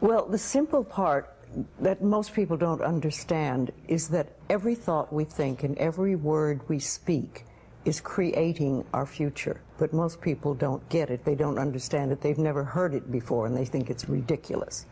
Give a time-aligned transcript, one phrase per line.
[0.00, 1.36] Well, the simple part
[1.78, 6.78] that most people don't understand is that every thought we think and every word we
[6.78, 7.44] speak
[7.84, 9.60] is creating our future.
[9.78, 11.26] But most people don't get it.
[11.26, 12.22] They don't understand it.
[12.22, 14.86] They've never heard it before and they think it's ridiculous.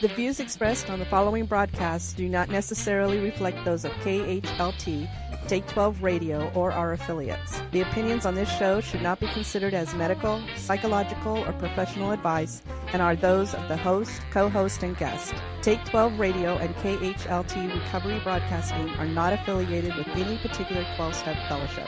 [0.00, 5.08] The views expressed on the following broadcast do not necessarily reflect those of KHLT,
[5.46, 7.62] Take 12 Radio, or our affiliates.
[7.70, 12.62] The opinions on this show should not be considered as medical, psychological, or professional advice
[12.92, 15.34] and are those of the host, co host, and guest.
[15.62, 21.36] Take 12 Radio and KHLT Recovery Broadcasting are not affiliated with any particular 12 step
[21.48, 21.86] fellowship.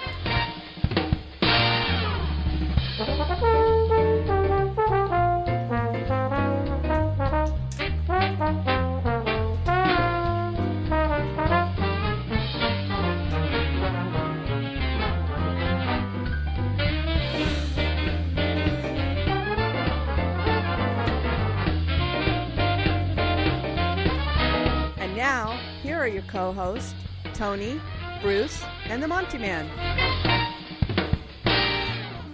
[26.59, 26.95] Your co hosts,
[27.35, 27.81] Tony,
[28.21, 29.69] Bruce, and the Monty Man.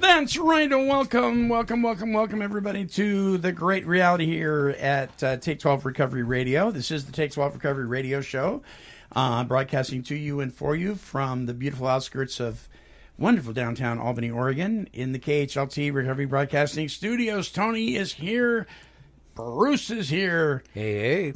[0.00, 5.36] That's right, and welcome, welcome, welcome, welcome, everybody, to the great reality here at uh,
[5.36, 6.70] Take 12 Recovery Radio.
[6.70, 8.62] This is the Take 12 Recovery Radio Show,
[9.14, 12.69] uh, broadcasting to you and for you from the beautiful outskirts of
[13.19, 17.50] wonderful downtown Albany, Oregon, in the KHLT Recovery Broadcasting Studios.
[17.50, 18.66] Tony is here,
[19.34, 21.34] Bruce is here, Hey, hey.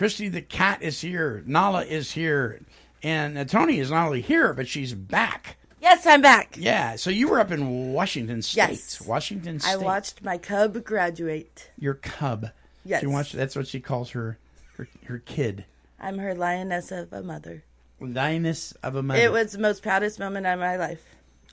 [0.00, 2.62] Christy the cat is here, Nala is here,
[3.02, 5.58] and Tony is not only here, but she's back.
[5.82, 6.56] Yes, I'm back.
[6.56, 8.70] Yeah, so you were up in Washington State.
[8.70, 9.02] Yes.
[9.02, 9.72] Washington State.
[9.72, 11.70] I watched my cub graduate.
[11.78, 12.46] your cub.
[12.82, 13.02] Yes.
[13.02, 14.38] She watched, that's what she calls her,
[14.78, 15.66] her her kid.
[16.00, 17.62] I'm her lioness of a mother.
[18.00, 19.20] Lioness of a mother.
[19.20, 21.04] It was the most proudest moment of my life.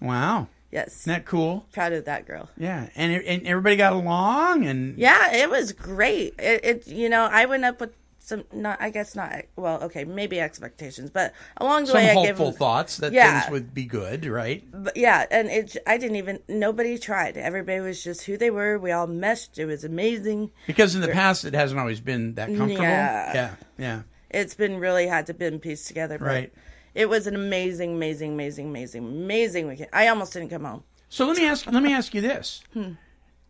[0.01, 0.47] Wow.
[0.71, 1.01] Yes.
[1.01, 1.65] Isn't that cool?
[1.73, 2.47] Proud of that girl.
[2.55, 2.87] Yeah.
[2.95, 6.35] And and everybody got along and Yeah, it was great.
[6.39, 7.91] It, it you know, I went up with
[8.28, 12.14] some not I guess not well, okay, maybe expectations, but along the some way I
[12.15, 13.39] gave hopeful thoughts that Yeah.
[13.39, 14.64] things would be good, right?
[14.70, 17.37] But yeah, and it I didn't even nobody tried.
[17.37, 18.77] Everybody was just who they were.
[18.77, 19.58] We all meshed.
[19.58, 20.52] It was amazing.
[20.67, 22.83] Because in the past it hasn't always been that comfortable.
[22.83, 23.33] Yeah.
[23.33, 23.55] Yeah.
[23.77, 24.02] Yeah.
[24.30, 26.17] It's been really had to been pieced together.
[26.20, 26.54] But Right.
[26.93, 29.89] It was an amazing, amazing, amazing, amazing, amazing weekend.
[29.93, 30.83] I almost didn't come home.
[31.08, 32.61] So let me ask let me ask you this.
[32.73, 32.93] Hmm.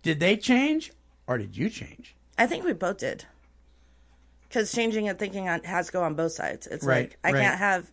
[0.04, 0.92] Did they change
[1.26, 2.16] or did you change?
[2.38, 3.26] I think we both did.
[4.48, 6.68] Because changing and thinking on, has to go on both sides.
[6.68, 7.42] It's Right, like I right.
[7.44, 7.92] can't have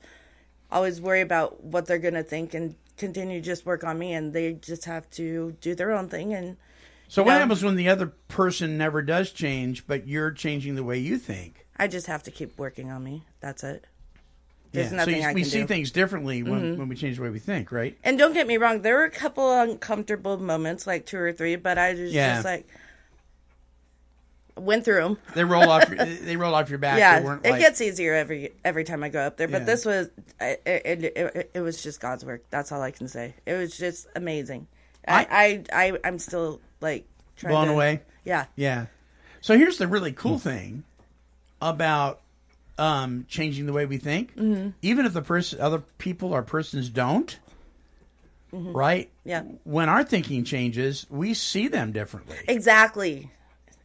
[0.71, 4.33] always worry about what they're going to think and continue just work on me, and
[4.33, 6.33] they just have to do their own thing.
[6.33, 6.57] And
[7.09, 7.41] So what No.
[7.41, 11.67] happens when the other person never does change, but you're changing the way you think?
[11.77, 13.25] I just have to keep working on me.
[13.41, 13.85] That's it.
[14.73, 14.97] There's Yeah.
[14.97, 15.59] nothing so you, we see do.
[15.59, 15.67] Mm-hmm.
[15.67, 17.97] things differently when, when we change the way we think, right?
[18.03, 21.57] And don't get me wrong, there were a couple uncomfortable moments, like two or three,
[21.57, 22.35] but I was Yeah.
[22.35, 22.67] just like
[24.57, 25.19] went through them.
[25.35, 25.89] They roll off.
[25.91, 26.99] They roll off your back.
[26.99, 29.49] yeah, it like, gets easier every every time I go up there.
[29.49, 29.67] But Yeah.
[29.67, 30.09] this was
[30.41, 32.45] it, it, it, it was just God's work.
[32.51, 33.35] That's all I can say.
[33.47, 34.67] It was just amazing.
[35.07, 37.07] I I, I am still like
[37.37, 38.03] trying blown to- away.
[38.25, 38.87] Yeah, Yeah.
[39.43, 40.85] So here's the really cool thing
[41.61, 42.21] about
[42.79, 44.35] um, changing the way we think.
[44.35, 44.71] Mm-hmm.
[44.81, 47.39] Even if the person, other people or persons don't,
[48.53, 49.09] right?
[49.09, 49.29] Mm-hmm.
[49.29, 49.43] Yeah.
[49.65, 52.39] When our thinking changes, we see them differently.
[52.49, 53.31] exactly.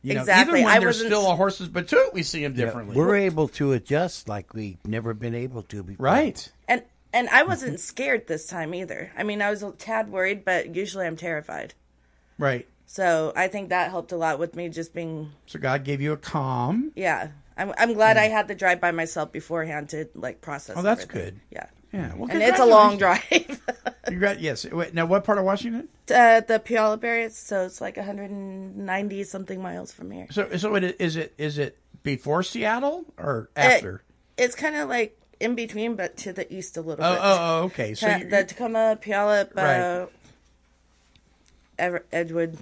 [0.02, 0.60] You know, exactly.
[0.60, 2.96] Even when I they're wasn't- still a horse's batoot, we see them differently.
[2.96, 6.04] We're able to adjust like we've never been able to before.
[6.06, 6.52] right.
[6.68, 9.12] And and I wasn't scared this time either.
[9.18, 11.74] I mean, I was a tad worried, but usually I'm terrified.
[12.38, 12.68] Right.
[12.86, 16.14] So I think that helped a lot with me just being So God gave you
[16.14, 16.92] a calm.
[16.96, 17.30] yeah.
[17.58, 20.78] I'm I'm glad I had the drive by myself beforehand to like process.
[20.78, 21.26] Oh, that's everything.
[21.34, 21.40] good.
[21.52, 21.66] Yeah.
[21.92, 22.14] Yeah.
[22.16, 23.24] Well, And it's a long drive.
[24.06, 24.66] Congrat- yes.
[24.66, 25.88] Wait, now, what part of Washington?
[26.14, 30.28] uh, the Puyallup area, so it's like 190 something miles from here.
[30.32, 34.02] So, so it, is it is it before Seattle or It- after?
[34.38, 37.20] it's kind of like in between, but to the east a little oh, bit.
[37.22, 37.94] oh, oh, okay.
[37.96, 39.62] So Kinda- the Tacoma, Puyallup, uh,
[40.02, 40.08] Right.
[41.78, 42.58] Ever- Edgewood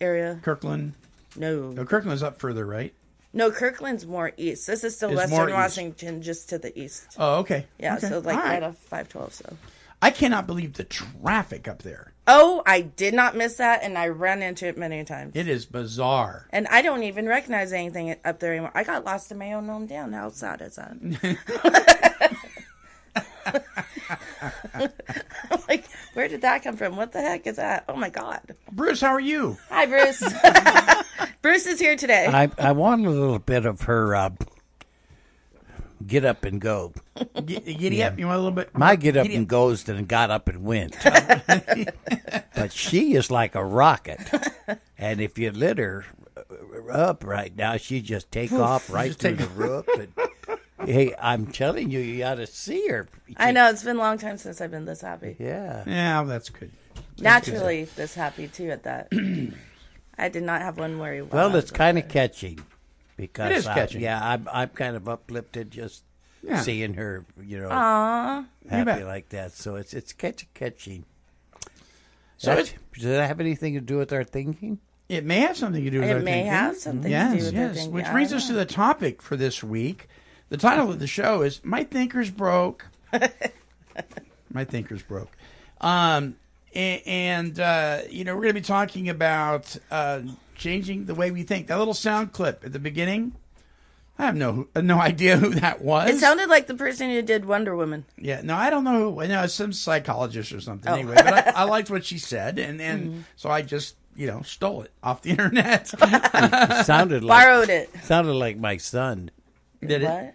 [0.00, 0.38] area.
[0.42, 0.94] Kirkland.
[1.36, 2.92] No, No, Kirkland's up further, right?
[3.32, 4.66] No, Kirkland's more east.
[4.66, 5.54] This is still It's more Western east.
[5.56, 7.14] Washington, just to the east.
[7.18, 7.66] Oh, okay.
[7.78, 8.08] Yeah, Okay.
[8.08, 9.32] so like All right off 512.
[9.34, 9.56] So.
[10.02, 12.12] I cannot believe the traffic up there.
[12.26, 15.32] Oh, I did not miss that, and I ran into it many times.
[15.34, 16.46] It is bizarre.
[16.50, 18.70] and I don't even recognize anything up there anymore.
[18.74, 20.14] I got lost in my own hometown.
[20.14, 20.92] How sad is that?
[23.46, 24.90] I'm
[25.68, 26.96] like, where did that come from?
[26.96, 27.84] What the heck is that?
[27.88, 28.54] Oh my god!
[28.72, 29.56] Bruce, how are you?
[29.68, 30.22] Hi, Bruce.
[31.42, 32.26] Bruce is here today.
[32.26, 34.30] I, I want a little bit of her uh,
[36.06, 36.92] get up and go.
[37.44, 38.18] G- giddy up.
[38.18, 38.76] You want a little bit?
[38.76, 40.96] My get up Giddy and goes then got up and went.
[42.54, 44.20] but she is like a rocket.
[44.98, 46.04] And if you lit her
[46.36, 49.86] uh, up right now, she just take off right Just through take- the roof.
[49.98, 50.12] And,
[50.84, 53.08] hey, I'm telling you, you ought to see her.
[53.36, 55.36] I know it's been a long time since I've been this happy.
[55.38, 55.84] Yeah.
[55.86, 56.70] Yeah, that's good.
[57.18, 58.70] Naturally, this happy too.
[58.70, 59.08] At that,
[60.18, 61.22] I did not have one worry.
[61.22, 62.60] while Well, it's kind of catching.
[63.16, 64.00] Because It is I- catching.
[64.00, 66.04] yeah, I'm I'm kind of uplifted just
[66.42, 66.60] Yeah.
[66.62, 69.04] seeing her, you know, Aw, happy bet.
[69.06, 69.52] like that.
[69.52, 71.04] So it's it's catch, catching.
[72.38, 74.78] So it, does that have anything to do with our thinking?
[75.10, 76.50] it may have something to do with our it may thinking.
[76.52, 77.74] have something yes, to do with their yes.
[77.76, 77.92] thinking.
[77.94, 80.08] Which brings don't us to the topic for this week.
[80.50, 82.86] The title of the show is "My Thinker's Broke."
[84.52, 85.30] My thinker's broke.
[85.80, 86.36] Um,
[86.74, 90.20] a- and uh, you know we're going to be talking about uh,
[90.56, 91.68] changing the way we think.
[91.68, 93.32] That little sound clip at the beginning.
[94.18, 96.10] I have no no idea who that was.
[96.10, 98.04] It sounded like the person who did Wonder Woman.
[98.18, 99.14] Yeah, no, I don't know.
[99.14, 100.90] who- No, some psychologist or something.
[100.90, 100.94] Oh.
[100.96, 103.20] Anyway, but I, I liked what she said, and and Mm-hmm.
[103.36, 105.92] so I just you know stole it off the internet.
[105.96, 107.90] It sounded like Borrowed it.
[108.02, 109.30] sounded like my son.
[109.80, 110.34] Did it?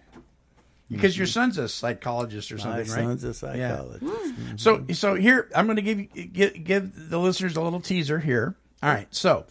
[0.88, 0.96] What?
[0.96, 1.32] Because your mm-hmm.
[1.32, 2.86] son's a psychologist or My something, right?
[2.86, 4.02] son's a psychologist.
[4.02, 4.08] Hmm.
[4.08, 4.56] Mm-hmm.
[4.56, 8.18] So so here I'm going to give you give, give the listeners a little teaser
[8.20, 8.54] here.
[8.82, 9.08] All right.
[9.10, 9.46] So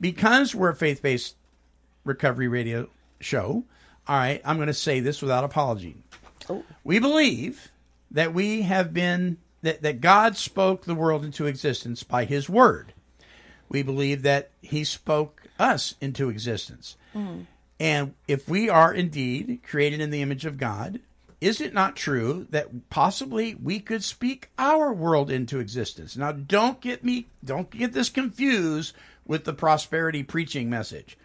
[0.00, 1.36] because we're a faith-based
[2.04, 2.88] recovery radio
[3.20, 3.64] show,
[4.06, 5.96] all right, I'm going to say this without apology.
[6.48, 6.64] Oh.
[6.84, 7.70] We believe
[8.12, 12.94] that we have been that, that God spoke the world into existence by his word.
[13.68, 16.96] We believe that he spoke us into existence.
[17.12, 17.40] Hmm.
[17.80, 21.00] And if we are indeed created in the image of God,
[21.40, 26.16] is it not true that possibly we could speak our world into existence?
[26.16, 28.94] Now, don't get me, don't get this confused
[29.24, 31.16] with the prosperity preaching message.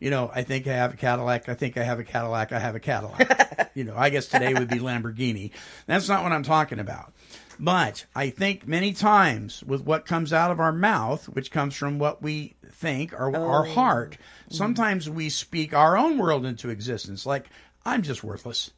[0.00, 1.48] You know, I think I have a Cadillac.
[1.48, 2.52] I think I have a Cadillac.
[2.52, 3.70] I have a Cadillac.
[3.74, 5.52] you know, I guess today would be Lamborghini.
[5.86, 7.14] That's not what I'm talking about.
[7.58, 11.98] But I think many times with what comes out of our mouth, which comes from
[11.98, 14.16] what we think or our heart,
[14.50, 17.24] sometimes we speak our own world into existence.
[17.26, 17.46] Like,
[17.84, 18.70] I'm just worthless.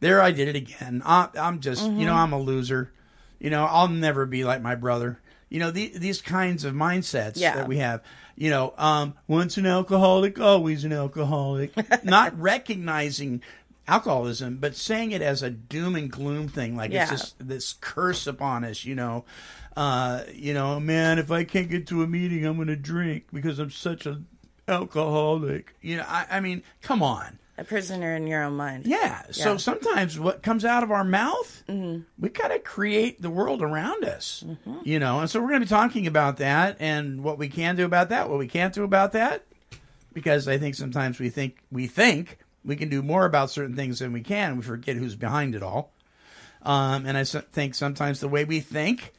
[0.00, 1.02] There, I did it again.
[1.04, 2.90] I, I'm just, you know, I'm a loser.
[3.38, 5.18] You know, I'll never be like my brother.
[5.48, 7.56] You know, the, these kinds of mindsets Yeah.
[7.56, 8.02] that we have.
[8.36, 11.72] You know, um, once an alcoholic, always an alcoholic.
[12.04, 13.42] Not recognizing
[13.90, 17.02] alcoholism, but saying it as a doom and gloom thing, like Yeah.
[17.02, 18.84] it's just this curse upon us.
[18.84, 19.24] You know,
[19.76, 23.24] uh, you know, man, if I can't get to a meeting, I'm going to drink
[23.32, 24.26] because I'm such an
[24.68, 25.74] alcoholic.
[25.80, 27.38] You know, I, I mean, come on.
[27.58, 28.86] A prisoner in your own mind.
[28.86, 29.22] Yeah.
[29.32, 34.02] So sometimes what comes out of our mouth, we kind of create the world around
[34.02, 34.42] us,
[34.82, 35.20] you know.
[35.20, 38.08] And so we're going to be talking about that and what we can do about
[38.08, 39.44] that, what we can't do about that,
[40.14, 43.98] because I think sometimes we think we think we can do more about certain things
[44.00, 44.56] than we can.
[44.56, 45.92] We forget who's behind it all.
[46.62, 49.12] Um, and I think sometimes the way we think,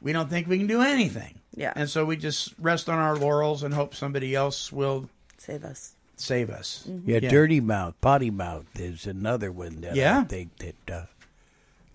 [0.00, 1.40] we don't think we can do anything.
[1.54, 1.72] Yeah.
[1.74, 5.94] And so we just rest on our laurels and hope somebody else will Save us.
[6.16, 6.86] save us.
[7.04, 7.28] Yeah, Yeah.
[7.30, 10.20] dirty mouth, potty mouth is another one that Yeah.
[10.20, 10.94] I think that uh,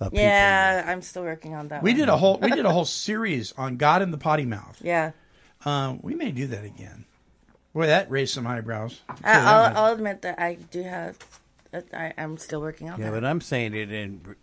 [0.02, 1.82] uh, people- Yeah, I'm still working on that.
[1.82, 2.00] We one.
[2.02, 4.80] did a whole we did a whole series on God and the potty mouth.
[4.84, 5.12] Yeah.
[5.66, 7.06] Um, we may do that again.
[7.78, 9.02] Boy, that raised some eyebrows.
[9.08, 9.48] I, Tell you that
[9.78, 9.86] I'll.
[9.86, 11.16] I'll admit that I do have.
[11.94, 13.06] I, I'm still working on that.
[13.06, 13.22] Yeah, that.
[13.22, 14.36] but I'm saying it in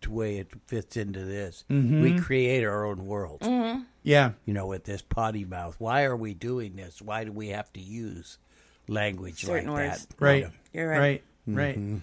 [0.00, 1.64] the way it fits into this.
[1.68, 2.00] Mm-hmm.
[2.00, 3.42] We create our own world.
[4.04, 5.74] yeah, You know, with this potty mouth.
[5.80, 7.02] Why are we doing this?
[7.02, 8.38] Why do we have to use
[8.86, 10.06] language Certain like words.
[10.06, 10.20] that?
[10.20, 11.76] right, You're right, right.
[11.76, 12.00] right.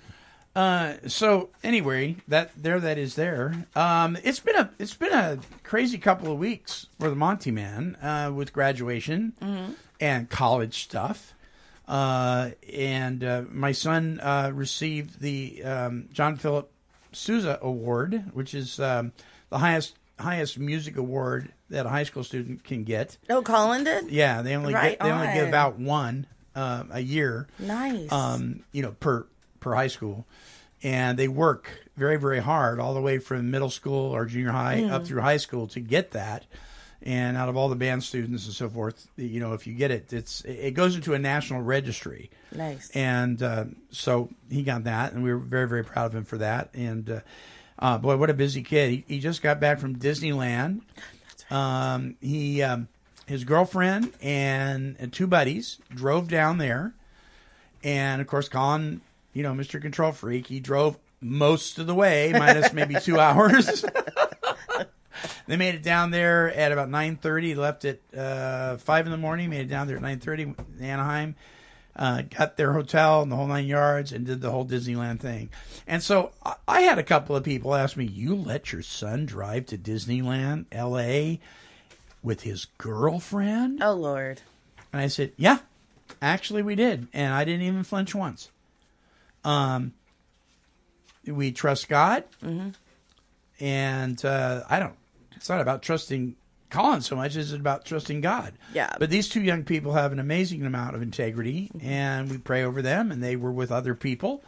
[0.55, 3.65] Uh, so anyway, that there that is there.
[3.75, 7.96] Um, it's been a it's been a crazy couple of weeks for the Monty Man
[8.01, 9.72] uh, with graduation Mm-hmm.
[10.01, 11.34] and college stuff.
[11.88, 16.70] Uh, and uh, my son uh, received the um, John Philip
[17.12, 19.12] Sousa Award, which is um,
[19.50, 23.17] the highest highest music award that a high school student can get.
[23.29, 24.10] oh, Colin did.
[24.12, 25.53] Yeah, they only Right get, they only give on.
[25.53, 27.48] out one uh, a year.
[27.58, 28.12] Nice.
[28.12, 29.25] Um, you know, per
[29.62, 30.27] per high school,
[30.84, 34.82] and they work very very hard all the way from middle school or junior high
[34.82, 34.91] Mm.
[34.91, 36.46] up through high school to get that.
[37.03, 39.89] And out of all the band students and so forth, you know, if you get
[39.89, 42.30] it, it's it goes into a national registry.
[42.56, 42.91] nice.
[42.94, 46.38] And uh, so he got that, and we were very, very proud of him for
[46.38, 46.70] that.
[46.75, 47.20] And uh,
[47.80, 48.91] uh, boy, what a busy kid!
[48.91, 50.82] He, he just got back from Disneyland.
[51.50, 52.88] Um, he, um,
[53.25, 56.94] his girlfriend and, and two buddies drove down there,
[57.84, 59.01] and of course, Colin,
[59.33, 63.85] you know, Mister Control Freak, he drove most of the way, minus maybe two hours.
[65.47, 67.53] They made it down there at about nine thirty.
[67.53, 69.50] Left at uh, five in the morning.
[69.50, 71.35] Made it down there at nine thirty in Anaheim.
[71.95, 75.50] uh, got their hotel and the whole nine yards, and did the whole Disneyland thing.
[75.85, 79.25] And so I, I had a couple of people ask me, "You let your son
[79.25, 81.39] drive to Disneyland, L.A."
[82.23, 84.41] with his girlfriend?" Oh Lord.
[84.93, 85.59] And I said, "Yeah,
[86.21, 88.50] actually, we did, and I didn't even flinch once."
[89.43, 89.93] Um,
[91.25, 92.24] we trust God,
[93.60, 94.95] and uh, I don't.
[95.36, 96.36] It's not about trusting
[96.69, 98.53] Colin so much as it about trusting God.
[98.74, 98.93] Yeah.
[98.98, 102.81] But these two young people have an amazing amount of integrity, and we pray over
[102.81, 104.43] them, and they were with other people,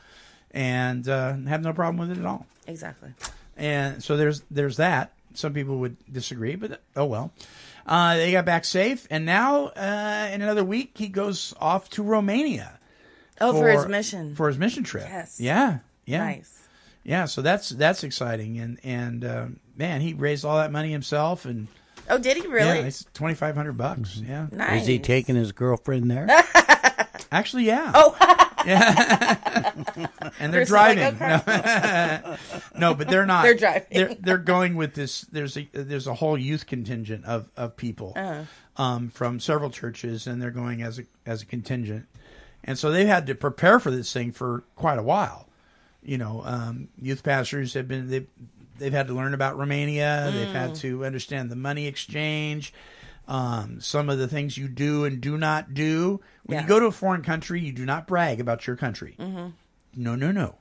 [0.52, 2.46] and uh, have no problem with it at all.
[2.68, 3.14] Exactly.
[3.58, 5.14] And so there's there's that.
[5.36, 7.32] Some people would disagree, but oh well.
[7.86, 12.04] Uh, they got back safe, and now uh, in another week he goes off to
[12.04, 12.80] Romania
[13.42, 14.36] Oh, for, his mission.
[14.36, 15.06] for his mission trip.
[15.10, 15.40] Yes.
[15.40, 15.80] Yeah.
[16.06, 16.20] Yeah.
[16.26, 16.68] Nice.
[17.04, 17.26] Yeah.
[17.26, 21.68] So that's that's exciting, and and uh, man, he raised all that money himself, and
[22.10, 22.80] Oh, did he really?
[22.80, 24.18] yeah, it's twenty five hundred bucks.
[24.18, 24.48] Yeah.
[24.52, 24.82] nice.
[24.82, 26.28] Is he taking his girlfriend there?
[27.32, 27.92] Actually, yeah.
[27.96, 28.16] Oh.
[28.66, 29.72] yeah.
[30.40, 31.22] and they're Bruce is like, driving.
[31.22, 32.38] "Okay." no.
[32.80, 33.44] no, but they're not.
[33.44, 33.88] They're driving.
[33.92, 35.22] They're, they're going with this.
[35.22, 38.44] There's a there's a whole youth contingent of of people Uh-huh.
[38.84, 42.06] um, from several churches, and they're going as a as a contingent,
[42.64, 45.48] and so they've had to prepare for this thing for quite a while.
[46.02, 48.28] You know, um, youth pastors have been they've
[48.78, 50.30] they've had to learn about Romania.
[50.34, 50.52] They've Mm.
[50.54, 52.74] had to understand the money exchange.
[53.28, 56.62] Um, some of the things you do and do not do when Yeah.
[56.64, 59.16] you go to a foreign country, you do not brag about your country.
[59.18, 59.54] No,
[60.16, 60.56] no, no,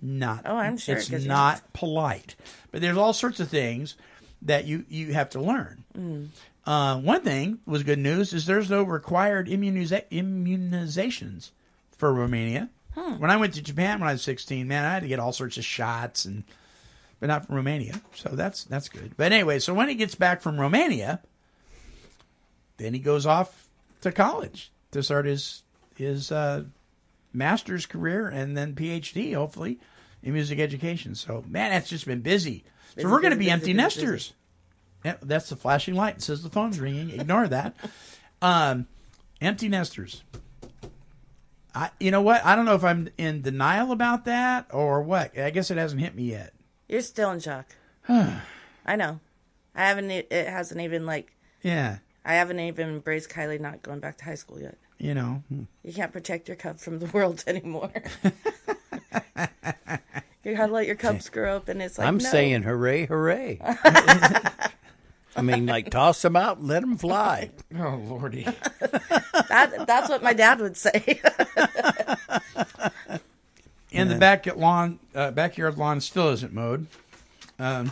[0.00, 0.44] not.
[0.44, 0.52] Mm-hmm.
[0.52, 2.36] Oh, I'm sure, it's not polite.
[2.70, 3.96] But there's all sorts of things
[4.42, 5.82] that you you have to learn.
[5.98, 6.28] Mm.
[6.66, 11.50] Uh, one thing was good news is there's no required immuniza- immunizations
[11.96, 12.70] for Romania.
[12.94, 15.32] When I went to Japan when I was 16, man, I had to get all
[15.32, 16.44] sorts of shots and
[17.18, 18.00] but not from Romania.
[18.14, 19.16] So that's that's good.
[19.16, 21.20] But anyway, so when he gets back from Romania,
[22.76, 23.66] then he goes off
[24.02, 25.62] to college to start his
[25.96, 26.64] his uh,
[27.32, 29.80] master's career and then PhD, hopefully,
[30.22, 31.14] in music education.
[31.16, 32.62] So man, that's just been busy.
[32.96, 34.32] so we're going to be busy, empty busy, nesters.
[35.04, 36.16] Yeah, that's the flashing light.
[36.16, 37.10] It says the phone's ringing.
[37.10, 37.74] Ignore that.
[38.40, 38.86] Um,
[39.40, 40.22] empty nesters.
[41.74, 42.44] I, you know what?
[42.44, 45.36] I don't know if I'm in denial about that or what.
[45.38, 46.52] I guess it hasn't hit me yet.
[46.88, 47.66] You're still in shock.
[48.08, 49.20] I know.
[49.74, 50.10] I haven't.
[50.10, 51.34] It hasn't even like.
[51.62, 54.78] Yeah, I haven't even embraced Kylie not going back to high school yet.
[54.98, 55.42] you know.
[55.82, 57.90] You can't protect your cub from the world anymore.
[60.44, 62.28] you gotta let your cubs grow up, and it's like I'm no.
[62.28, 63.60] saying hooray, hooray.
[65.36, 67.50] I mean, like toss them out and let them fly.
[67.76, 68.44] Oh lordy.
[68.80, 69.84] that.
[69.86, 71.20] That's what my dad would say.
[73.92, 76.86] and the back lawn, uh, backyard lawn still isn't mowed.
[77.58, 77.90] Um,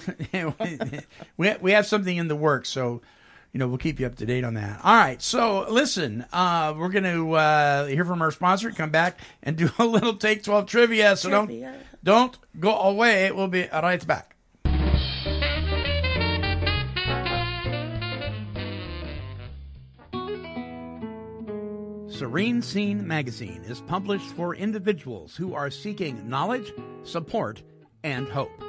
[1.36, 3.02] we we have something in the works, so
[3.52, 4.80] you know we'll keep you up to date on that.
[4.84, 9.18] All right, so listen, uh, we're going to uh, hear from our sponsor, come back
[9.42, 11.16] and do a little take twelve trivia.
[11.16, 11.72] So Trivia.
[11.72, 13.32] don't don't go away.
[13.32, 14.36] We'll be right back.
[22.22, 27.60] Serene Scene magazine is published for individuals who are seeking knowledge, support,
[28.04, 28.62] and hope.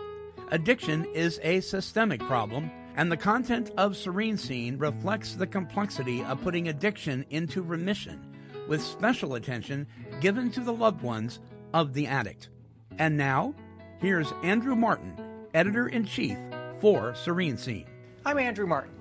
[0.50, 6.42] Addiction is a systemic problem, and the content of Serene Scene reflects the complexity of
[6.42, 8.26] putting addiction into remission,
[8.68, 9.86] with special attention
[10.20, 11.40] given to the loved ones
[11.76, 12.50] of the addict.
[12.98, 13.54] And now,
[14.00, 15.14] here's Andrew Martin,
[15.54, 16.40] editor in chief
[16.82, 17.86] for Serene Scene.
[18.26, 18.96] I'm Andrew Martin,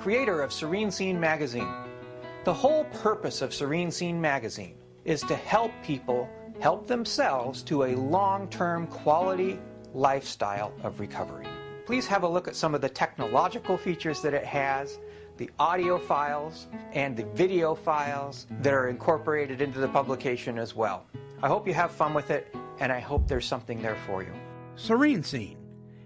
[0.00, 1.83] creator of Serene Scene Magazine.
[2.44, 6.28] The whole purpose of Serene Scene Magazine is to help people
[6.60, 9.58] help themselves to a long term quality
[9.94, 11.46] lifestyle of recovery.
[11.86, 14.98] Please have a look at some of the technological features that it has,
[15.38, 21.06] the audio files, and the video files that are incorporated into the publication as well.
[21.42, 24.32] I hope you have fun with it, and I hope there's something there for you.
[24.76, 25.56] Serene Scene,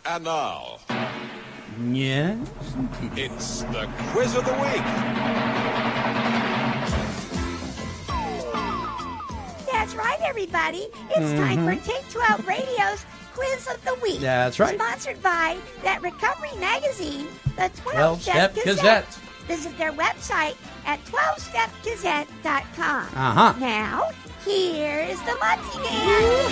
[0.05, 0.77] And now,
[1.91, 2.37] Yes.
[3.15, 4.83] it's the quiz of the week.
[9.71, 10.87] That's right, everybody.
[11.11, 11.89] It's time for mm-hmm.
[11.89, 13.05] Take 12 Radio's
[13.37, 14.19] Quiz of the Week.
[14.19, 14.79] That's right.
[14.79, 18.75] Sponsored by that recovery magazine, the 12 12 Step Gazette.
[18.75, 19.19] Gazette.
[19.45, 20.55] Visit their website
[20.87, 23.03] at 12stepgazette.com.
[23.15, 23.53] Uh-huh.
[23.59, 24.09] Now,
[24.43, 26.47] here's the Monty Man.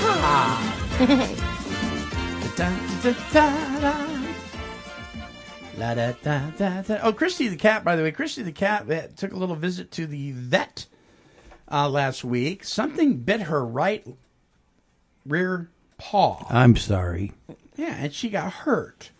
[5.77, 6.99] La da da da da.
[7.01, 7.83] Oh, Christy the cat.
[7.83, 10.85] By the way, Christy the cat uh, took a little visit to the vet
[11.69, 12.63] uh, last week.
[12.63, 14.05] Something bit her right
[15.25, 16.45] rear paw.
[16.49, 17.31] I'm sorry.
[17.75, 19.11] Yeah, and she got hurt.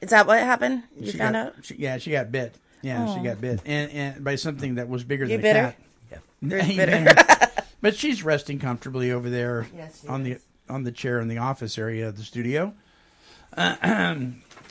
[0.00, 0.82] Is that what happened?
[0.98, 1.54] You she found got, out?
[1.62, 2.54] She, yeah, she got bit.
[2.82, 5.60] Yeah, she got bit, and and by something that was bigger You than bit a
[5.60, 5.76] her?
[6.10, 6.20] cat.
[6.42, 7.04] Bruce He bit her.
[7.04, 7.62] bit her.
[7.80, 10.38] but she's resting comfortably over there Yes, she on the
[10.68, 12.74] on the chair in the office area of the studio.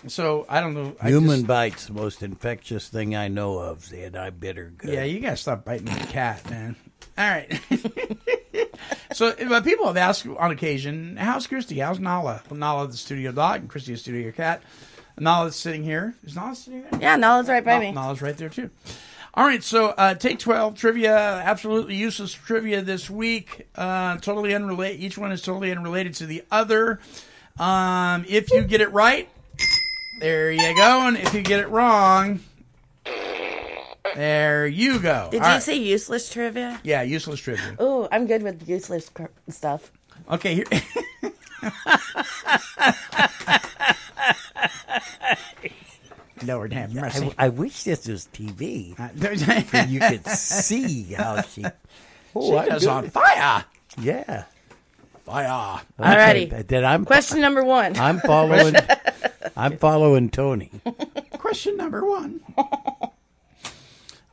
[0.07, 0.95] so I don't know.
[1.01, 4.71] I Human just- bite's the most infectious thing I know of, and I bit her
[4.77, 4.91] good.
[4.93, 6.75] Yeah, you gotta stop biting the cat, man.
[7.17, 7.59] All right.
[9.21, 11.77] so, but people have asked on occasion, "How's Christy?
[11.77, 12.41] How's Nala?
[12.49, 14.63] Well, Nala, the studio dog, and Christy, the studio cat.
[15.19, 16.15] Nala's sitting here.
[16.23, 16.99] Is Nala sitting there?
[16.99, 17.91] Yeah, Nala's right by Nala- me.
[17.91, 18.71] Nala's right there too.
[19.35, 23.67] All right, so uh, take twelve trivia, absolutely useless trivia this week.
[23.75, 24.99] Uh, totally unrelated.
[24.99, 26.99] Each one is totally unrelated to the other.
[27.59, 29.29] Um, if you get it right,
[30.19, 32.39] there you go, and if you get it wrong,
[34.15, 35.29] there you go.
[35.31, 35.63] Did All you right.
[35.63, 36.79] say useless trivia?
[36.83, 37.75] Yeah, useless trivia.
[37.79, 39.91] Oh, I'm good with useless cr- stuff.
[40.29, 40.65] Okay, here.
[46.43, 47.31] Lord have mercy.
[47.37, 48.99] I, I wish this was TV.
[48.99, 51.65] Uh, she You could see how she.
[52.33, 52.89] Oh, I'm is good.
[52.89, 53.65] on fire.
[53.99, 54.45] Yeah.
[55.25, 55.81] Fire.
[55.99, 56.47] Alrighty.
[56.53, 57.97] Okay, Then I'm Question number one.
[57.97, 58.73] I'm following.
[59.57, 60.71] I'm following Tony.
[61.33, 62.39] Question number one.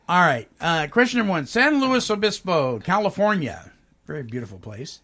[0.09, 0.49] All right.
[0.59, 3.73] Uh, question number one San Luis Obispo, California.
[4.07, 5.01] Very beautiful place.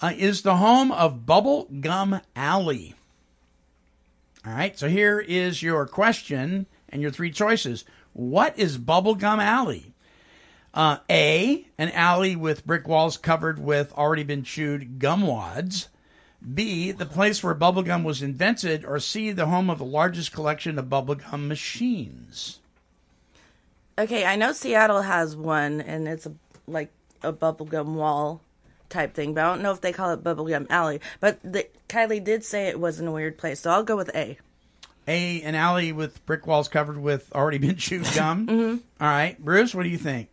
[0.00, 2.94] Uh, is the home of Bubble Gum Alley.
[4.46, 4.78] All right.
[4.78, 7.84] So here is your question and your three choices.
[8.14, 9.92] What is Bubblegum Alley?
[10.72, 15.88] Uh, A, an alley with brick walls covered with already been chewed gum wads.
[16.54, 18.86] B, the place where bubblegum was invented.
[18.86, 22.59] Or C, the home of the largest collection of bubblegum machines.
[23.98, 26.32] Okay, I know Seattle has one, and it's a,
[26.66, 26.90] like
[27.22, 28.40] a bubblegum wall
[28.88, 31.00] type thing, but I don't know if they call it bubblegum alley.
[31.20, 34.14] But the, Kylie did say it was in a weird place, so I'll go with
[34.14, 34.38] A.
[35.08, 38.80] A, an alley with brick walls covered with already been chewed gum.
[39.00, 39.38] All right.
[39.42, 40.28] Bruce, what do you think?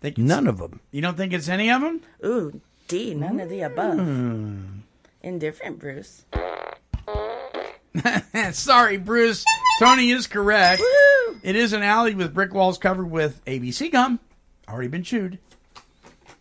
[0.00, 0.80] think None of them.
[0.92, 2.02] You don't think it's any of them?
[2.24, 3.98] Ooh, D, none of the above.
[3.98, 4.64] Hmm.
[5.22, 6.24] Indifferent, Bruce.
[8.52, 9.44] Sorry, Bruce.
[9.80, 10.80] Tony is correct.
[10.80, 11.40] Woo!
[11.42, 14.18] It is an alley with brick walls covered with ABC gum,
[14.68, 15.38] already been chewed.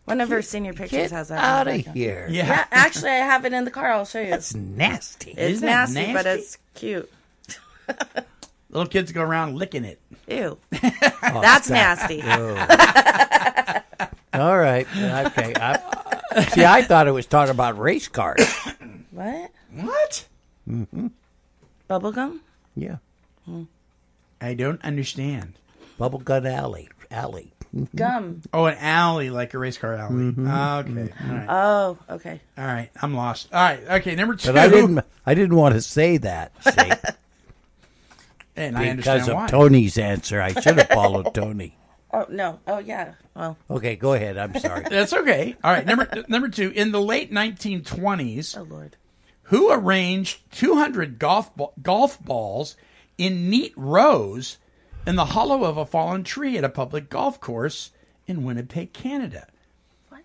[0.06, 1.44] One of her senior pictures has that.
[1.44, 2.28] out of here.
[2.30, 2.48] Yeah.
[2.48, 3.92] Yeah, actually, I have it in the car.
[3.92, 4.30] I'll show you.
[4.30, 5.32] That's nasty.
[5.32, 7.12] it's Isn't that nasty, but it's cute.
[8.70, 10.00] Little kids go around licking it.
[10.28, 10.58] Ew.
[11.30, 12.22] Oh, That's nasty.
[14.34, 14.88] All right.
[14.96, 15.54] Okay.
[15.56, 18.40] I, see, I thought it was talking about race cars.
[19.12, 19.52] What?
[19.74, 20.26] What?
[20.70, 21.08] Mm-hmm.
[21.90, 22.40] Bubblegum?
[22.76, 22.98] Yeah.
[23.46, 23.64] Hmm.
[24.42, 25.54] I don't understand.
[26.00, 26.90] Bubblegum Alley.
[27.10, 27.54] Alley.
[27.76, 27.98] Mm-hmm.
[27.98, 28.42] Gum.
[28.54, 30.16] Oh, an alley, like a race car alley.
[30.16, 30.48] Mm-hmm.
[30.50, 30.90] Ah, okay.
[30.92, 31.30] Mm-hmm.
[31.32, 31.48] All right.
[31.50, 32.42] Oh, okay.
[32.58, 32.90] All right.
[33.02, 33.54] I'm lost.
[33.54, 33.80] All right.
[34.02, 34.16] Okay.
[34.16, 34.50] Number two.
[34.50, 35.00] But I didn't.
[35.26, 36.52] I didn't want to say that.
[36.64, 36.92] See,
[38.56, 39.48] and I because understand of why.
[39.48, 41.76] Tony's answer, I should have followed Tony.
[42.14, 42.60] Oh, no.
[42.68, 43.14] Oh, yeah.
[43.36, 44.38] Well, Okay, go ahead.
[44.38, 44.84] I'm sorry.
[44.90, 45.56] That's okay.
[45.64, 45.86] All right.
[45.86, 46.72] Number number two.
[46.72, 48.96] In the late 1920s, oh, Lord.
[49.48, 52.76] Who arranged 200 golf golf balls
[53.18, 54.58] in neat rows
[55.06, 57.92] in the hollow of a fallen tree at a public golf course
[58.28, 59.48] in Winnipeg, Canada?
[60.10, 60.24] What?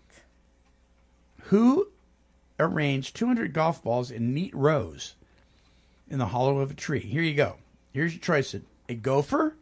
[1.44, 1.88] Who
[2.58, 5.14] arranged 200 golf balls in neat rows
[6.10, 7.00] in the hollow of a tree?
[7.00, 7.56] Here you go.
[7.92, 8.56] Here's your choice:
[8.88, 9.54] a gopher,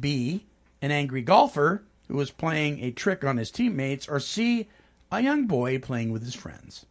[0.00, 0.46] B,
[0.82, 4.68] an angry golfer who was playing a trick on his teammates, or C,
[5.12, 6.86] a young boy playing with his friends.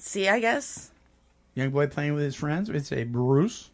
[0.00, 0.90] See, I guess.
[1.54, 2.70] Young boy playing with his friends.
[2.70, 3.70] We'd say Bruce.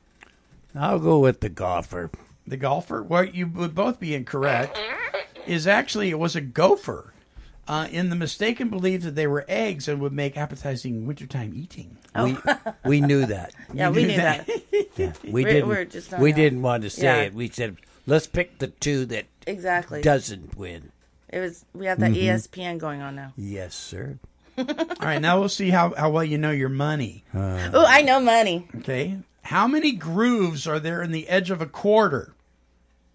[0.75, 2.11] I'll go with the golfer.
[2.47, 4.79] The golfer, well, you would both be incorrect,
[5.47, 7.13] is actually it was a gopher
[7.67, 11.97] uh, in the mistaken belief that they were eggs and would make appetizing wintertime eating.
[12.23, 12.37] We
[12.85, 13.53] we knew that.
[13.75, 14.47] Yeah, we knew knew that.
[14.97, 15.25] that.
[15.25, 15.69] We We're- didn't.
[15.69, 16.37] we're just not we out.
[16.37, 17.23] didn't want to say Yeah.
[17.27, 17.35] it.
[17.35, 20.03] We said let's pick the two that Exactly.
[20.03, 20.93] doesn't win.
[21.29, 21.65] It was.
[21.75, 23.33] We have that E ESPN going on now.
[23.37, 24.19] Yes, sir.
[24.69, 27.25] All right, now we'll see how, how well you know your money.
[27.35, 28.67] Oh, I know money.
[28.79, 29.19] Okay.
[29.43, 32.35] How many grooves are there in the edge of a quarter?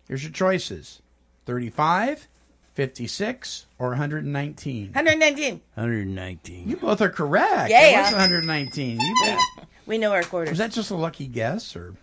[0.08, 1.02] Here's your choices
[1.46, 2.28] 35,
[2.74, 4.88] 56, or 119.
[4.88, 5.62] 119.
[5.74, 6.70] 119.
[6.70, 7.70] You both are correct.
[7.70, 8.00] Yeah.
[8.00, 9.00] It was 119.
[9.00, 9.40] You bet.
[9.88, 10.52] We know our quarters.
[10.52, 11.96] Was that just a lucky guess or?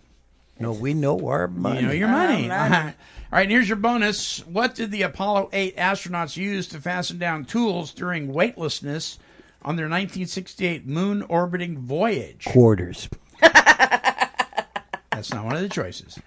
[0.59, 1.79] No, we know our money.
[1.79, 2.51] You know your money.
[2.51, 2.93] Uh, money.
[3.31, 4.45] All right, and here's your bonus.
[4.45, 9.17] What did the Apollo 8 astronauts use to fasten down tools during weightlessness
[9.63, 12.45] on their 1968 moon orbiting voyage?
[12.45, 13.09] Quarters.
[13.41, 16.19] That's not one of the choices.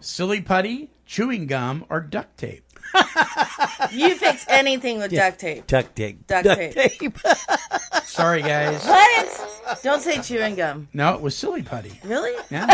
[0.00, 2.62] Silly putty, chewing gum, or duct tape.
[3.92, 5.66] You fix anything with duct tape.
[5.66, 6.26] Duct tape.
[6.26, 6.74] Duct tape.
[6.74, 7.18] tape.
[8.04, 8.84] Sorry, guys.
[8.84, 9.80] What?
[9.82, 10.88] Don't say chewing gum.
[10.92, 11.98] No, it was silly putty.
[12.04, 12.32] Really?
[12.50, 12.66] Yeah.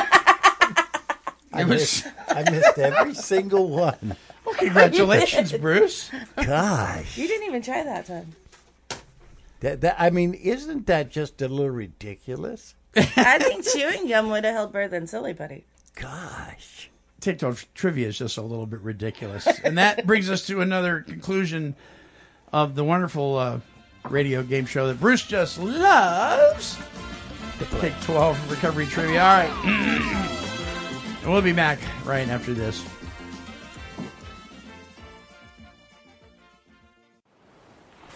[1.53, 1.69] I It was.
[1.69, 4.17] missed, I missed every single one.
[4.45, 6.11] Well, congratulations, Bruce.
[6.37, 7.17] Gosh.
[7.19, 8.33] You didn't even try that time.
[9.63, 12.75] That, that, I mean, isn't that just a little ridiculous?
[12.97, 15.65] I think chewing gum would have held better than silly putty.
[15.95, 16.91] Gosh.
[17.21, 19.47] TikTok trivia is just a little bit ridiculous.
[19.63, 21.77] And that brings us to another conclusion
[22.53, 23.61] of the wonderful uh,
[24.11, 26.77] radio game show that Bruce just loves.
[27.81, 29.23] Take 12 recovery trivia.
[29.23, 29.65] All right.
[31.23, 32.85] and we'll be back right after this.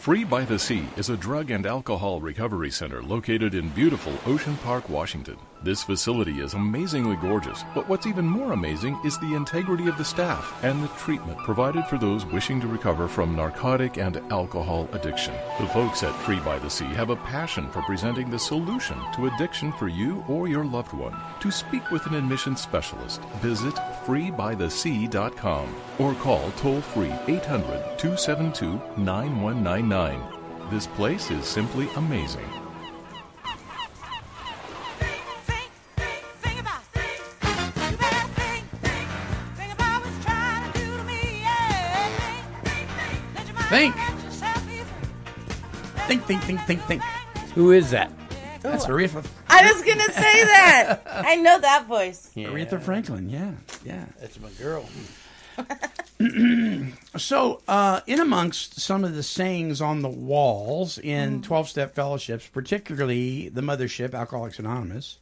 [0.07, 4.57] Free by the Sea is a drug and alcohol recovery center located in beautiful Ocean
[4.59, 5.37] Park, Washington.
[5.63, 10.05] This facility is amazingly gorgeous, but what's even more amazing is the integrity of the
[10.05, 15.35] staff and the treatment provided for those wishing to recover from narcotic and alcohol addiction.
[15.59, 19.27] The folks at Free by the Sea have a passion for presenting the solution to
[19.27, 21.17] addiction for you or your loved one.
[21.41, 30.21] To speak with an admission specialist, visit freebythesea.com or call toll free 800 272 9199.
[30.71, 32.66] This place is simply amazing.
[43.69, 43.97] Think.
[46.07, 47.03] Think, think, think, think, think.
[47.55, 48.13] Who is that?
[48.63, 51.03] That's Aretha, I was gonna say that.
[51.07, 52.31] I know that voice.
[52.37, 53.29] Aretha Franklin.
[53.29, 53.53] Yeah,
[53.85, 54.05] yeah.
[54.21, 54.89] That's my girl.
[57.17, 62.47] So, uh, in amongst some of the sayings on the walls in 12 step fellowships,
[62.47, 65.19] particularly the mothership, Alcoholics Anonymous,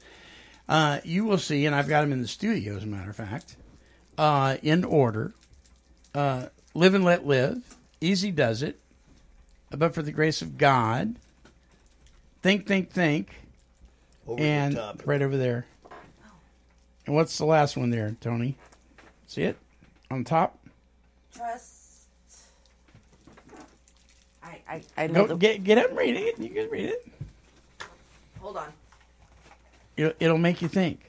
[0.69, 3.17] uh, you will see, and I've got them in the studio, as a matter of
[3.17, 3.57] fact,
[4.19, 5.33] uh, in order
[6.15, 7.63] uh, live and let live,
[8.01, 8.79] easy does it,
[9.71, 11.17] but for the grace of God,
[12.43, 13.35] think, think, think,
[14.27, 15.03] Over and the top.
[15.07, 15.67] right over there.
[17.07, 18.57] And what's the last one there, Tony?
[19.27, 19.57] See it
[20.11, 20.59] on top?
[21.35, 21.73] Trust.
[24.43, 25.37] I I, I know Go, the.
[25.37, 26.39] get get up and read it.
[26.39, 27.07] You can read it.
[28.41, 28.69] Hold on.
[29.97, 31.01] It'll, it'll make you think.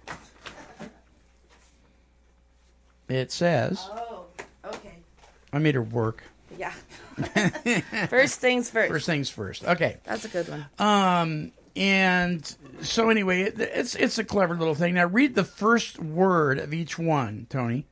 [3.08, 4.26] It says, Oh,
[4.66, 4.94] okay.
[5.54, 6.24] I made her work.
[6.58, 6.72] Yeah.
[8.08, 8.92] first things first.
[8.92, 9.66] First things first.
[9.66, 9.98] Okay.
[10.04, 10.66] That's a good one.
[10.80, 14.94] Um, and so anyway, it, it's it's a clever little thing.
[14.94, 17.86] Now read the first word of each one, Tony,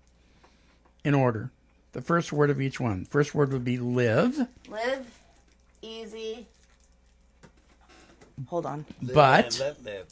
[1.03, 1.51] in order.
[1.91, 3.05] The first word of each one.
[3.05, 5.05] First word would be live, Live
[5.81, 6.47] easy.
[8.47, 8.85] Hold on.
[9.01, 10.07] but Let live.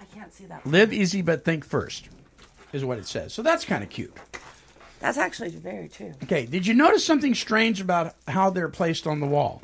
[0.00, 0.66] I can't see that.
[0.66, 2.08] live easy, but think first,
[2.72, 3.32] is what it says.
[3.32, 4.14] So that's kind of cute.
[5.00, 6.14] That's actually very true.
[6.22, 9.62] Okay, did you notice something strange about how they're placed on the wall?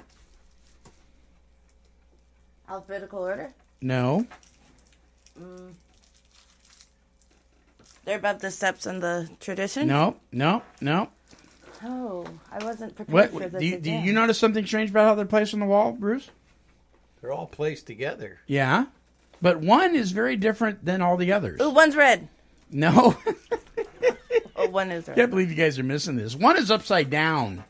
[2.68, 3.52] Alphabetical order.
[3.80, 4.26] No.
[5.40, 5.72] Mm.
[8.04, 9.88] They're above the steps in the tradition.
[9.88, 11.08] No, no, no.
[11.84, 13.60] Oh, I wasn't prepared What for this.
[13.60, 16.30] do you, do you notice something strange about how they're placed on the wall, Bruce?
[17.20, 18.40] They're all placed together.
[18.46, 18.86] Yeah,
[19.40, 21.60] but one is very different than all the others.
[21.60, 22.28] Ooh, one's red.
[22.70, 23.16] No,
[24.72, 25.16] one is red.
[25.16, 26.34] can't believe you guys are missing this.
[26.34, 27.62] One is upside down.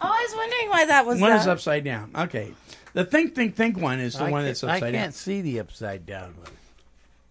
[0.00, 1.20] Oh, I was wondering why that was.
[1.20, 1.40] One that.
[1.40, 2.10] is upside down.
[2.16, 2.52] Okay,
[2.92, 5.12] the think, think, think one is the I one can't- that's I upside can't down.
[5.12, 6.46] see the upside down one.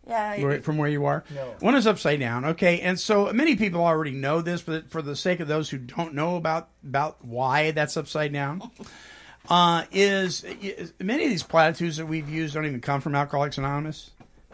[0.07, 0.41] Yeah.
[0.41, 1.53] Where- From where you are, No.
[1.60, 2.43] one is upside down.
[2.45, 5.77] Okay, and so many people already know this, but for the sake of those who
[5.77, 8.71] don't know about about why that's upside down,
[9.49, 13.57] uh, is, is many of these platitudes that we've used don't even come from Alcoholics
[13.57, 14.12] Anonymous.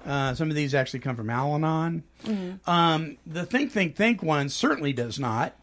[0.08, 2.02] Uh, some of these actually come from Al-Anon.
[2.66, 5.54] Um, the think, think, think one certainly does not,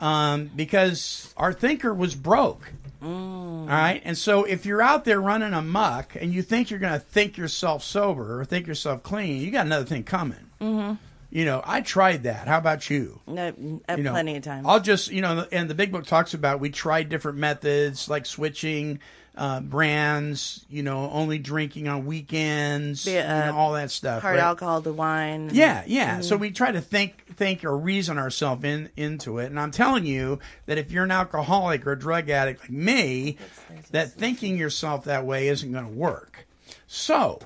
[0.00, 2.72] um, because our thinker was broke.
[3.00, 6.94] All right, and so if you're out there running amok and you think you're going
[6.94, 10.50] to think yourself sober or think yourself clean, you got another thing coming.
[10.60, 10.94] Mm-hmm.
[11.30, 12.48] You know, I tried that.
[12.48, 13.20] How about you?
[13.26, 14.66] No, You know, plenty of times.
[14.68, 18.24] I'll just, you know, and the big book talks about we tried different methods like
[18.24, 19.00] switching
[19.36, 24.22] uh, brands, you know, only drinking on weekends, Yeah, you know, uh, all that stuff.
[24.22, 24.44] Hard right?
[24.44, 25.50] alcohol to wine.
[25.52, 26.14] Yeah, yeah.
[26.14, 26.22] Mm-hmm.
[26.22, 29.46] So we try to think, think, or reason ourselves in into it.
[29.46, 33.38] And I'm telling you that if you're an alcoholic or a drug addict like me,
[33.90, 36.46] that thinking yourself that way isn't going to work.
[36.86, 37.40] So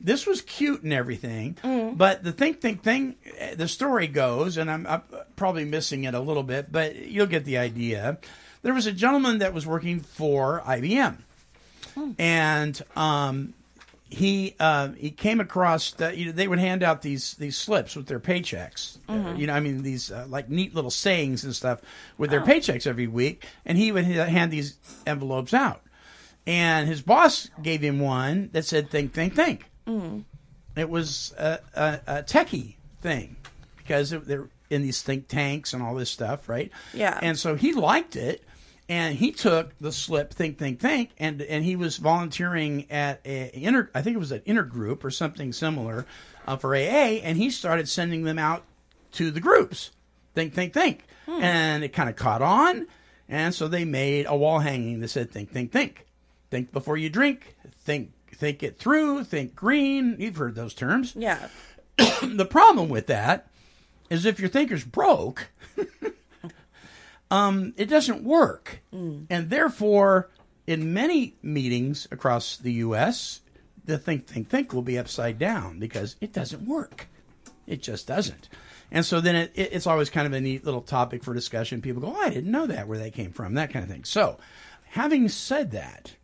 [0.00, 1.96] this was cute and everything, mm.
[1.96, 3.16] but the think, think, thing.
[3.54, 5.02] The story goes, and I'm, I'm
[5.36, 8.18] probably missing it a little bit, but you'll get the idea.
[8.64, 11.18] There was a gentleman that was working for IBM,
[12.18, 13.54] and um,
[14.08, 17.94] he uh, he came across that you know, they would hand out these these slips
[17.94, 18.98] with their paychecks.
[19.08, 21.80] Uh, you know, I mean these uh, like neat little sayings and stuff
[22.18, 25.82] with their paychecks every week, and he would hand these envelopes out.
[26.46, 29.70] And his boss gave him one that said "Think, think, think."
[30.76, 33.36] It was a, a, a techie thing
[33.76, 36.70] because it, they're in these think tanks and all this stuff, right?
[36.92, 37.18] Yeah.
[37.22, 38.42] And so he liked it,
[38.88, 43.50] and he took the slip "Think, think, think," and and he was volunteering at a
[43.54, 46.06] inter, I think it was an intergroup or something similar
[46.46, 48.64] uh, for AA, and he started sending them out
[49.12, 49.90] to the groups.
[50.34, 52.86] Think, think, think, and it kind of caught on,
[53.28, 56.06] and so they made a wall hanging that said "Think, think, think."
[56.50, 57.56] Think before you drink.
[57.80, 59.24] Think, think it through.
[59.24, 60.14] Think green.
[60.20, 61.48] You've heard those terms Yeah.
[62.22, 63.48] the problem with that
[64.08, 65.48] is if your thinker's broke,
[67.30, 68.80] um, it doesn't work.
[69.30, 70.30] And therefore,
[70.66, 73.40] in many meetings across the U.S.,
[73.84, 77.08] the think, think, think will be upside down because it doesn't work.
[77.66, 78.48] It just doesn't.
[78.90, 81.82] And so then it, it, it's always kind of a neat little topic for discussion.
[81.82, 84.04] People go, oh, I didn't know that, where they came from, that kind of thing.
[84.04, 84.38] So,
[84.84, 86.14] having said that,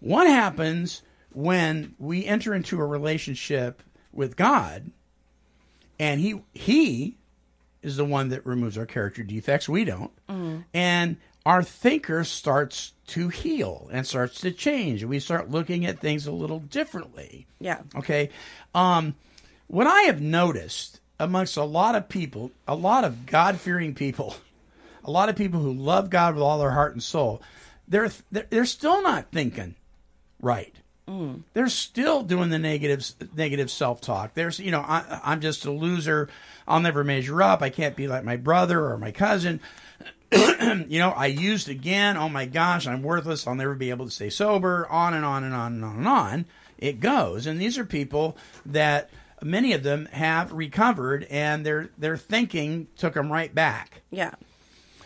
[0.00, 4.90] what happens when we enter into a relationship with God
[5.98, 7.16] and he he
[7.84, 9.68] is the one that removes our character defects.
[9.68, 10.10] We don't.
[10.72, 11.16] And
[11.46, 15.02] our thinker starts to heal and starts to change.
[15.02, 17.46] And we start looking at things a little differently.
[17.60, 17.82] Yeah.
[17.96, 18.30] okay.
[18.74, 19.14] Um
[19.66, 24.36] what i have noticed amongst a lot of people a lot of god-fearing people
[25.04, 27.40] a lot of people who love god with all their heart and soul
[27.88, 29.74] they're they're, they're still not thinking
[30.40, 30.74] right
[31.52, 33.04] they're still doing the negative
[33.36, 34.34] negative self talk.
[34.34, 36.28] There's you know I, I'm just a loser.
[36.66, 37.62] I'll never measure up.
[37.62, 39.60] I can't be like my brother or my cousin.
[40.32, 42.16] you know I used again.
[42.16, 43.46] Oh my gosh, I'm worthless.
[43.46, 44.86] I'll never be able to stay sober.
[44.88, 46.44] On and on and on and on and on.
[46.78, 47.46] It goes.
[47.46, 48.36] And these are people
[48.66, 49.10] that
[49.42, 54.02] many of them have recovered, and their their thinking took them right back.
[54.10, 54.32] Yeah.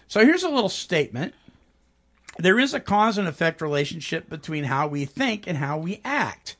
[0.06, 1.34] So here's a little statement.
[2.38, 6.56] There is a cause and effect relationship between how we think and how we act.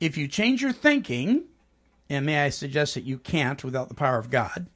[0.00, 1.44] If you change your thinking,
[2.10, 4.66] and may I suggest that you can't without the power of God.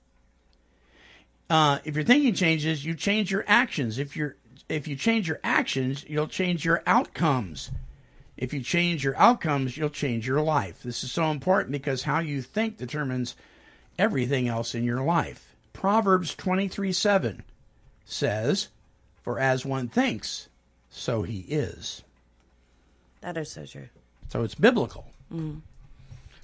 [1.50, 3.98] Uh, if your thinking changes, you change your actions.
[3.98, 4.32] If you
[4.68, 7.70] if you change your actions, you'll change your outcomes.
[8.36, 10.82] If you change your outcomes, you'll change your life.
[10.82, 13.34] This is so important because how you think determines
[13.98, 15.54] everything else in your life.
[15.72, 17.42] Proverbs 23 7
[18.04, 18.68] says,
[19.30, 20.48] For as one thinks,
[20.90, 22.02] so he is.
[23.20, 23.86] That is so true.
[24.28, 25.06] So it's biblical.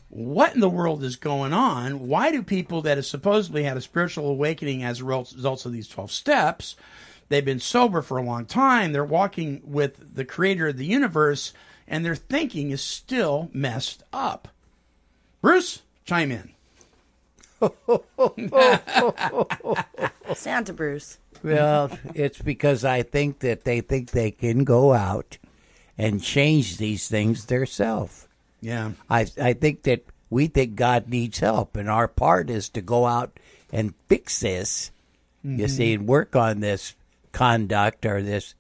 [0.08, 2.06] What in the world is going on?
[2.06, 5.88] Why do people that have supposedly had a spiritual awakening as a result of these
[5.88, 6.76] 12 steps,
[7.28, 11.52] they've been sober for a long time, they're walking with the creator of the universe,
[11.88, 14.46] and their thinking is still messed up?
[15.40, 16.52] Bruce, chime in.
[20.34, 21.18] Santa Bruce.
[21.42, 25.38] Well, it's because I think that they think they can go out
[25.98, 28.26] and change these things themselves.
[28.60, 28.92] Yeah.
[29.08, 33.06] I I think that we think God needs help, and our part is to go
[33.06, 33.38] out
[33.72, 34.90] and fix this.
[35.42, 35.66] You mm-hmm.
[35.66, 36.94] see, and work on this
[37.30, 38.54] conduct or this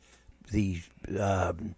[0.52, 0.80] the
[1.18, 1.74] um,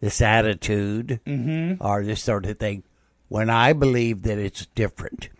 [0.00, 1.82] this attitude mm-hmm.
[1.84, 2.82] or this sort of thing.
[3.28, 5.30] When I believe that it's different,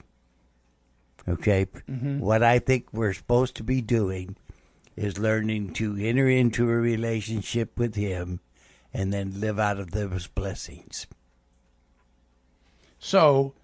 [1.29, 2.21] okay, mm-hmm.
[2.21, 4.37] what I think we're supposed to be doing
[4.97, 8.41] is learning to enter into a relationship with Him,
[8.93, 11.07] and then live out of those blessings.
[12.99, 13.55] So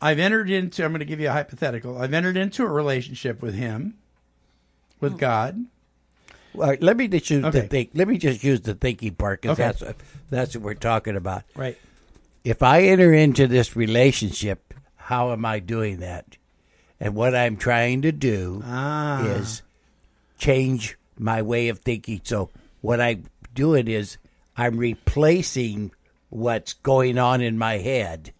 [0.00, 1.98] I've entered into, I'm going to give you a hypothetical.
[2.00, 3.94] I've entered into a relationship with him,
[5.00, 5.64] with God.
[6.54, 7.60] All right, let me just use Okay.
[7.60, 7.90] the think.
[7.94, 9.66] Let me just use the thinking part because Okay.
[9.68, 9.96] that's what,
[10.28, 11.44] that's what we're talking about.
[11.54, 11.78] Right.
[12.44, 16.36] If I enter into this relationship, how am I doing that?
[16.98, 19.22] And what I'm trying to do Ah.
[19.22, 19.62] is
[20.40, 22.20] change my way of thinking.
[22.24, 22.50] So
[22.80, 24.16] what I'm doing is
[24.56, 25.92] I'm replacing
[26.30, 28.32] what's going on in my head,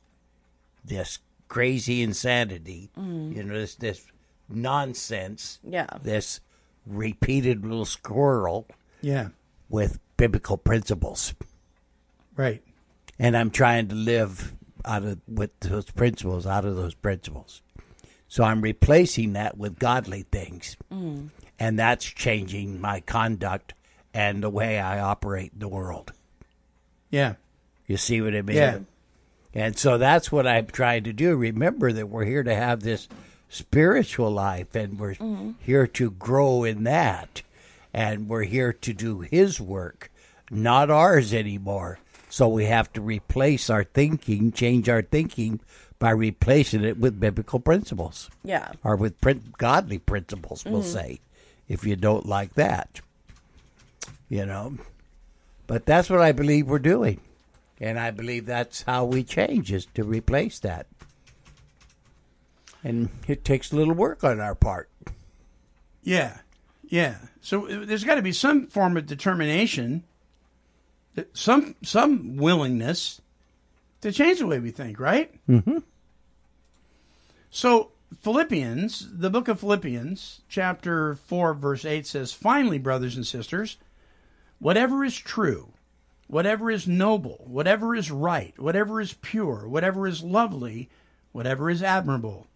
[0.85, 3.37] this crazy insanity, mm.
[3.37, 4.05] you know, this this
[4.49, 5.87] nonsense, Yeah.
[6.03, 6.41] this
[6.87, 8.67] repeated little squirrel
[9.01, 9.29] Yeah.
[9.69, 11.35] with biblical principles.
[12.37, 12.63] Right.
[13.19, 17.63] And I'm trying to live out of with those principles, out of those principles.
[18.29, 20.77] So I'm replacing that with godly things.
[20.93, 21.31] Mm.
[21.61, 23.75] And that's changing my conduct
[24.15, 26.13] and the way I operate in the world.
[27.11, 27.35] Yeah.
[27.87, 28.57] You see what I mean?
[28.57, 28.79] Yeah.
[29.53, 31.37] And so that's what I'm trying to do.
[31.37, 33.09] Remember that we're here to have this
[33.49, 35.17] spiritual life and we're
[35.61, 37.43] here to grow in that.
[37.93, 40.11] And we're here to do His work,
[40.51, 41.99] not ours anymore.
[42.31, 45.59] So we have to replace our thinking, change our thinking
[45.99, 48.71] by replacing it with biblical principles Yeah.
[48.85, 50.93] or with prin- godly principles, we'll Mhm.
[50.93, 51.21] say,
[51.71, 53.01] if you don't like that.
[54.29, 54.77] You know,
[55.67, 57.21] but that's what I believe we're doing.
[57.81, 60.87] And I believe that's how we change is to replace that.
[62.85, 64.91] And it takes a little work on our part.
[66.03, 66.39] Yeah,
[66.89, 67.19] yeah.
[67.41, 70.05] So uh, there's got to be some form of determination,
[71.33, 73.21] some some willingness
[74.01, 75.33] to change the way we think, right?
[75.49, 75.79] Mm-hmm.
[77.51, 83.77] So Philippians, the book of Philippians, chapter four, verse eight says, "Finally, brothers and sisters,
[84.59, 85.73] whatever is true."
[86.27, 90.89] Whatever is noble, whatever is right, whatever is pure, whatever is lovely,
[91.33, 92.47] whatever is admirable,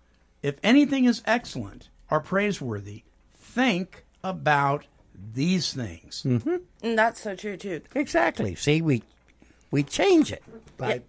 [0.44, 3.02] if anything is excellent or praiseworthy,
[3.36, 6.22] think about these things.
[6.24, 6.58] Mm-hmm.
[6.84, 7.80] And that's so true too.
[7.96, 8.54] Exactly.
[8.54, 9.02] See, we
[9.72, 10.44] we change it
[10.76, 11.02] by.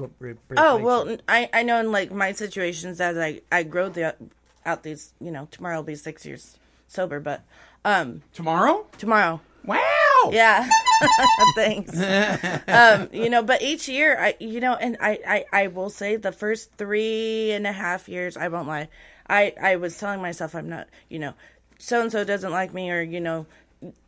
[0.00, 1.22] Go- re- Oh well, it.
[1.28, 4.16] I I know in like my situations as I I grow the
[4.64, 6.58] out these you know tomorrow will be six years
[6.88, 7.42] sober, but
[7.84, 8.86] um tomorrow?
[8.98, 9.40] tomorrow.
[9.64, 10.30] Wow!
[10.32, 10.68] Yeah.
[11.54, 11.92] Thanks.
[12.68, 16.16] Um you know but each year I you know and I, I I will say
[16.16, 18.88] the first three and a half years I won't lie
[19.28, 21.34] I I was telling myself I'm not you know
[21.78, 23.46] so and so doesn't like me or you know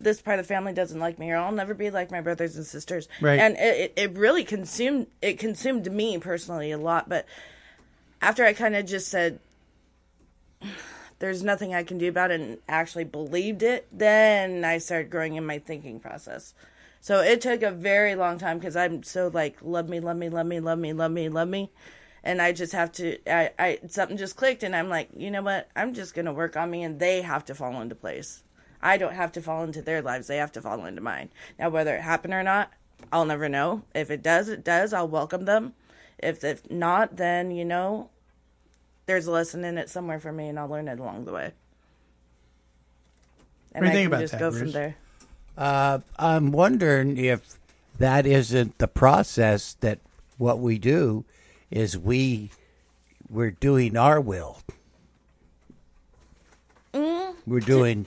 [0.01, 2.57] this part of the family doesn't like me or I'll never be like my brothers
[2.57, 3.39] and sisters Right.
[3.41, 7.27] and it, it, it really consumed it consumed me personally a lot but
[8.21, 9.39] after I kind of just said
[11.19, 15.37] there's nothing I can do about it and actually believed it, then I started growing
[15.37, 16.53] in my thinking process.
[17.01, 20.29] So it took a very long time because I'm so like love me, love me,
[20.29, 21.71] love me, love me, love me, love me,
[22.25, 23.19] and I just have to.
[23.29, 25.69] I, I something just clicked, and I'm like, you know what?
[25.77, 28.43] I'm just gonna work on me, and they have to fall into place.
[28.83, 31.31] I don't have to fall into their lives; they have to fall into mine.
[31.59, 32.73] Now, whether it happened or not,
[33.13, 33.83] I'll never know.
[33.95, 34.93] If it does, it does.
[34.93, 35.75] I'll welcome them.
[36.19, 38.11] If if not, then you know,
[39.07, 41.53] there's a lesson in it somewhere for me, and I'll learn it along the way.
[43.75, 44.73] And What do you I think can about just that, go from Bruce?
[44.73, 44.97] there.
[45.57, 47.59] Uh, I'm wondering if
[47.99, 49.99] that isn't the process that
[50.39, 51.25] what we do
[51.71, 52.51] is we
[53.29, 54.59] we're doing our will.
[56.95, 58.07] Mm, We're doing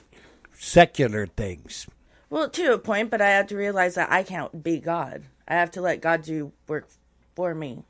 [0.58, 1.86] secular things.
[2.30, 5.24] well, to a point, but I have to realize that I can't be God.
[5.48, 6.88] I have to let God do work
[7.34, 7.84] for me,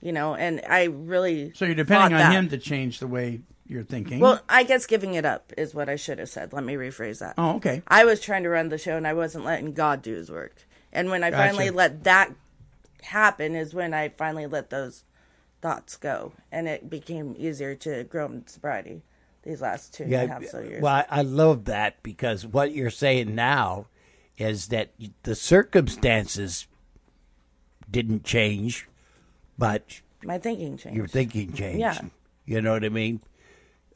[0.00, 0.34] you know.
[0.34, 2.32] And I really So you're depending on that.
[2.32, 4.20] him to change the way you're thinking.
[4.20, 6.52] Well, I guess giving it up is what I should have said.
[6.52, 7.34] Let me rephrase that.
[7.36, 7.82] Oh, okay.
[7.88, 10.54] I was trying to run the show and I wasn't letting God do his work.
[10.92, 11.42] And when I Gotcha.
[11.48, 12.32] finally let that
[13.02, 15.04] happen is when I finally let those
[15.60, 16.32] thoughts go.
[16.50, 19.02] And it became easier to grow in sobriety
[19.46, 20.82] these last two and a half so years.
[20.82, 23.86] Well, I, I love that because what you're saying now
[24.36, 24.90] is that
[25.22, 26.66] the circumstances
[27.90, 28.88] didn't change,
[29.56, 30.96] but My thinking changed.
[30.96, 31.80] your thinking changed.
[31.80, 31.98] Yeah.
[32.44, 33.20] You know what I mean?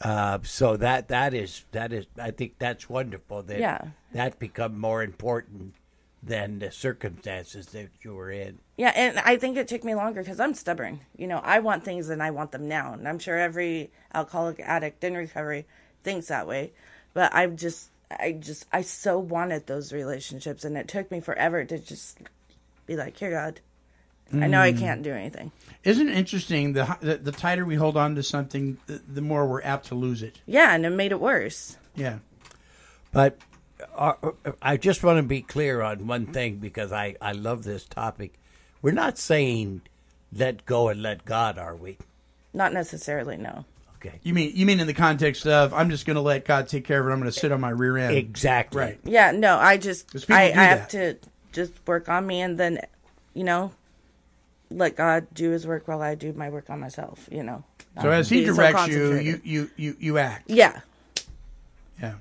[0.00, 3.88] Uh, so that that is that is I think that's wonderful that Yeah.
[4.12, 5.74] that become more important
[6.22, 8.60] than the circumstances that you were in.
[8.80, 11.00] Yeah, and I think it took me longer because I'm stubborn.
[11.14, 14.58] You know, I want things and I want them now, and I'm sure every alcoholic
[14.58, 15.66] addict in recovery
[16.02, 16.72] thinks that way.
[17.12, 21.62] But I just, I just, I so wanted those relationships, and it took me forever
[21.62, 22.20] to just
[22.86, 23.60] be like, "Here, God,
[24.32, 25.52] I know I can't do anything."
[25.84, 26.72] Isn't it interesting?
[26.72, 29.94] The, the the tighter we hold on to something, the, the more we're apt to
[29.94, 30.40] lose it.
[30.46, 31.76] Yeah, and it made it worse.
[31.94, 32.20] Yeah.
[33.12, 33.36] But
[33.94, 34.14] uh,
[34.62, 38.39] I just want to be clear on one thing because I, I love this topic.
[38.82, 39.82] We're not saying
[40.32, 41.98] let go and let God, are we?
[42.52, 43.64] Not necessarily, no.
[43.96, 44.18] Okay.
[44.22, 46.86] You mean you mean in the context of I'm just going to let God take
[46.86, 47.12] care of it.
[47.12, 48.16] I'm going to sit on my rear end.
[48.16, 48.80] Exactly.
[48.80, 48.98] Right.
[49.04, 51.18] Yeah, no, I just I, I have to
[51.52, 52.80] just work on me, and then,
[53.34, 53.72] you know,
[54.70, 57.28] let God do His work while I do my work on myself.
[57.30, 57.64] You know.
[57.96, 60.48] So Not as He be so directs you, you you you you act.
[60.48, 60.80] Yeah.
[62.00, 62.14] Yeah.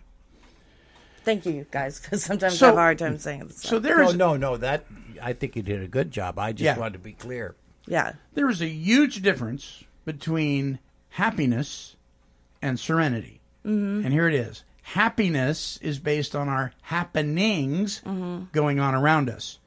[1.23, 3.61] Thank you, guys, because sometimes So- I have a hard time saying this.
[3.61, 4.57] So there is no, no, no.
[4.57, 4.83] That
[5.21, 6.37] I think you did a good job.
[6.39, 6.77] I just Yeah.
[6.77, 7.55] wanted to be clear.
[7.87, 8.13] Yeah.
[8.35, 10.77] there is a huge difference between
[11.09, 11.95] happiness
[12.61, 13.41] and serenity.
[13.65, 14.05] Mhm.
[14.05, 14.63] And here it is.
[14.83, 18.51] Happiness is based on our happenings Mhm.
[18.51, 19.57] going on around us.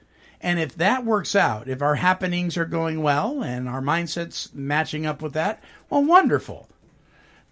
[0.40, 5.04] And if that works out, if our happenings are going well and our mindsets matching
[5.06, 6.68] up with that, well, wonderful.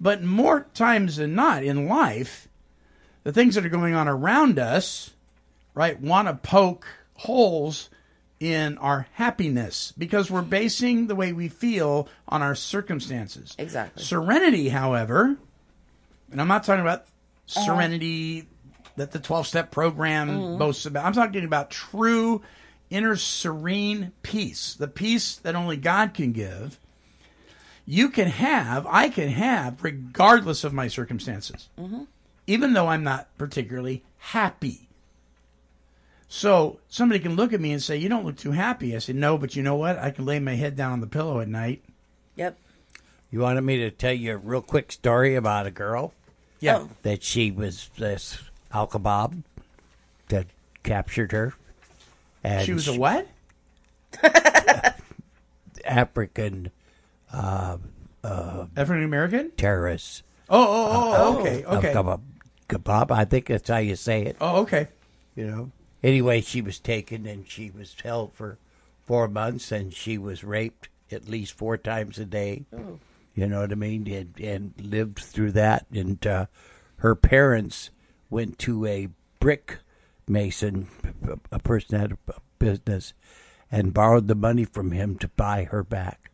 [0.00, 2.48] But more times than not in life,
[3.24, 5.10] the things that are going on around us,
[5.74, 7.90] right, want to poke holes
[8.40, 13.54] in our happiness because we're basing the way we feel on our circumstances.
[13.58, 14.02] Exactly.
[14.02, 15.36] Serenity, however,
[16.32, 17.64] and I'm not talking about Uh-huh.
[17.66, 18.48] serenity
[18.96, 20.58] that the 12 step program Mhm.
[20.58, 21.04] boasts about.
[21.04, 22.42] I'm talking about true
[22.88, 26.78] inner serene peace, the peace that only God can give,
[27.86, 31.68] you can have, I can have, regardless of my circumstances,
[32.46, 34.88] even though I'm not particularly happy.
[36.32, 38.94] So somebody can look at me and say, You don't look too happy.
[38.94, 39.98] I said, No, but you know what?
[39.98, 41.82] I can lay my head down on the pillow at night.
[42.36, 42.56] Yep.
[43.32, 46.14] You wanted me to tell you a real quick story about a girl
[46.60, 46.78] Yeah.
[46.78, 46.90] Oh.
[47.02, 48.38] that she was this
[48.72, 49.42] alkabob
[50.28, 50.46] that
[50.84, 51.52] captured her.
[52.44, 53.26] And She was a what?
[55.84, 56.70] African
[57.32, 57.78] uh
[58.22, 59.50] African American?
[59.56, 60.22] terrorist.
[60.48, 61.92] Oh, oh, oh, okay, okay.
[61.92, 62.20] Alkabab,
[62.68, 64.36] kebab, I think that's how you say it.
[64.40, 64.86] Oh, okay.
[65.34, 65.70] you know.
[66.02, 68.58] Anyway, she was taken and she was held for
[69.04, 72.64] four months and she was raped at least four times a day.
[73.34, 74.06] You know what I mean?
[74.08, 75.86] And, and lived through that.
[75.92, 76.46] And uh,
[76.96, 77.90] her parents
[78.28, 79.78] went to a brick
[80.28, 80.88] mason,
[81.50, 83.12] a person had a business,
[83.70, 86.30] and borrowed the money from him to buy her back.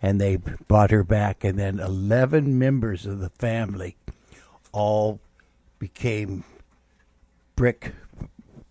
[0.00, 3.96] And they bought her back, and then 11 members of the family
[4.72, 5.20] all
[5.78, 6.44] became
[7.54, 7.92] brick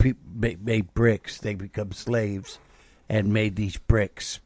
[0.02, 2.60] pe- made bricks they become slaves
[3.10, 4.40] and made these bricks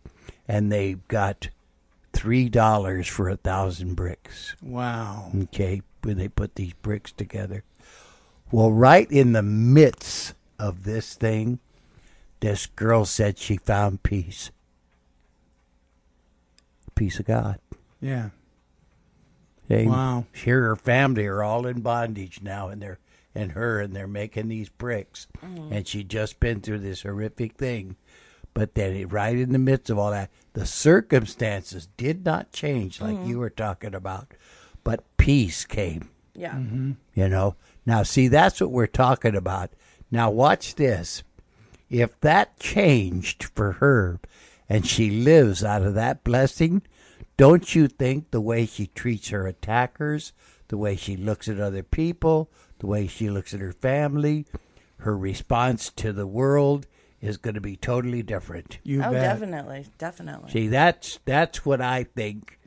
[0.47, 1.49] and they got
[2.13, 5.31] three dollars for a thousand bricks Wow.
[5.43, 7.63] okay when they put these bricks together
[8.51, 11.59] well right in the midst of this thing
[12.41, 14.51] this girl said she found peace
[16.95, 17.59] peace of god
[18.01, 18.29] Yeah.
[19.67, 20.25] They, Wow.
[20.31, 22.99] She and her family are all in bondage now, and they're
[23.35, 25.71] and her and they're making these bricks, mm-hmm.
[25.71, 27.97] and she'd just been through this horrific thing,
[28.53, 33.01] but then it, right in the midst of all that, the circumstances did not change
[33.01, 33.29] like mm-hmm.
[33.29, 34.31] you were talking about,
[34.83, 36.09] but peace came.
[36.33, 36.53] Yeah.
[36.53, 36.93] Mm-hmm.
[37.13, 37.55] You know.
[37.85, 39.71] Now, see, that's what we're talking about.
[40.09, 41.23] Now, watch this.
[41.89, 44.19] If that changed for her,
[44.67, 46.81] and she lives out of that blessing,
[47.37, 50.33] don't you think the way she treats her attackers,
[50.69, 52.49] the way she looks at other people,
[52.85, 54.45] the way she looks at her family,
[54.97, 56.85] her response to the world
[57.19, 58.77] is going to be totally different.
[58.83, 59.23] You Oh, bet.
[59.39, 60.51] definitely, definitely.
[60.51, 62.59] See, that's that's what I think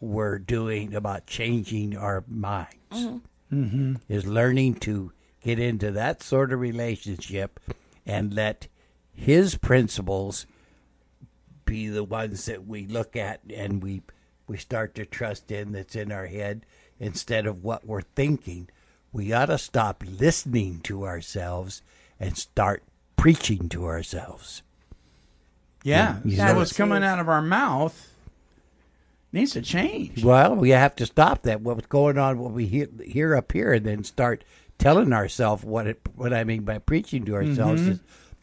[0.00, 3.18] we're doing about changing our minds.
[3.52, 3.94] Mm-hmm.
[4.08, 5.10] Is learning to
[5.42, 7.58] get into that sort of relationship
[8.06, 8.68] and let
[9.12, 10.46] his principles
[11.64, 14.02] be the ones that we look at and we
[14.46, 16.64] we start to trust in that's in our head
[17.00, 18.68] instead of what we're thinking.
[19.14, 21.82] We ought to stop listening to ourselves
[22.18, 22.82] and start
[23.16, 24.62] preaching to ourselves.
[25.84, 26.16] Yeah.
[26.24, 28.12] You so know- what's coming out of our mouth
[29.32, 30.24] needs to change.
[30.24, 31.60] Well, we have to stop that.
[31.60, 32.40] What's going on?
[32.40, 34.42] What we hear, hear up here, and then start
[34.78, 36.00] telling ourselves what it.
[36.16, 37.90] What I mean by preaching to ourselves mm-hmm.
[37.92, 38.00] is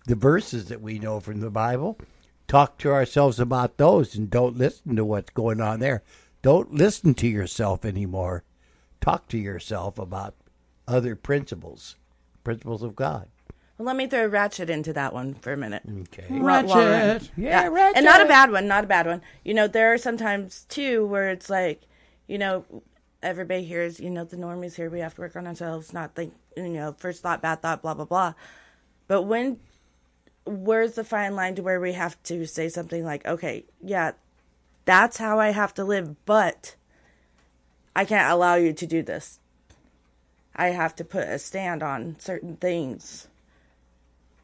[0.08, 1.98] the verses that we know from the Bible.
[2.48, 6.02] Talk to ourselves about those, and don't listen to what's going on there.
[6.42, 8.44] Don't listen to yourself anymore.
[9.02, 10.36] Talk to yourself about
[10.92, 11.96] other principles,
[12.44, 13.28] principles of God.
[13.78, 15.84] Well, let me throw Ratchet into that one for a minute.
[16.02, 16.26] Okay.
[16.30, 17.14] Ro- while we're
[17.70, 17.98] Ratchet.
[17.98, 19.22] And not a bad one, not a bad one.
[19.44, 21.82] You know, there are sometimes too where it's like,
[22.28, 22.66] you know,
[23.24, 26.34] everybody hears, you know, the normies here, we have to work on ourselves, not think,
[26.56, 28.34] you know, first thought, bad thought, blah, blah, blah.
[29.08, 29.60] But when,
[30.46, 34.12] where's the fine line to where we have to say something like, okay, yeah,
[34.86, 36.76] that's how I have to live, but
[37.96, 39.40] I can't allow you to do this.
[40.56, 43.28] I have to put a stand on certain things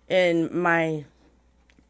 [0.09, 1.05] in my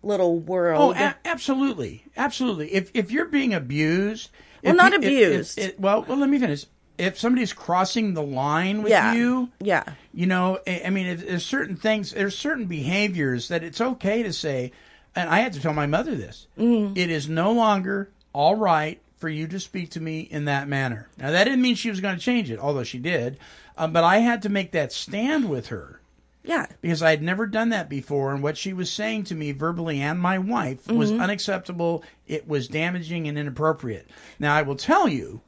[0.03, 0.95] little Oh, world.
[0.95, 2.73] a- absolutely, absolutely.
[2.73, 4.29] If if you're being abused,
[4.63, 5.79] Well, if not you- if- if- abused.
[5.79, 6.65] well, well, let me finish.
[6.97, 9.13] If somebody's crossing the line with yeah.
[9.13, 9.83] you, Yeah.
[10.13, 14.23] you know, I I mean, if there's certain things, there's certain behaviors that it's okay
[14.23, 14.71] to say,
[15.15, 16.47] and I had to tell my mother this.
[16.57, 16.97] Mm-hmm.
[16.97, 21.09] It is no longer all right for you to speak to me in that manner.
[21.17, 23.37] Now, that didn't mean she was going to change it, although she did.
[23.77, 25.99] Um, but I had to make that stand with her
[26.43, 26.67] Yeah.
[26.81, 30.01] because I had never done that before, and what she was saying to me verbally
[30.01, 31.21] and my wife was Mm-hmm.
[31.21, 32.03] unacceptable.
[32.27, 34.07] It was damaging and inappropriate.
[34.39, 35.41] Now, I will tell you,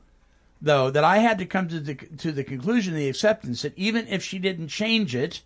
[0.61, 4.07] though, that I had to come to the to the conclusion, the acceptance that even
[4.07, 5.41] if she didn't change it,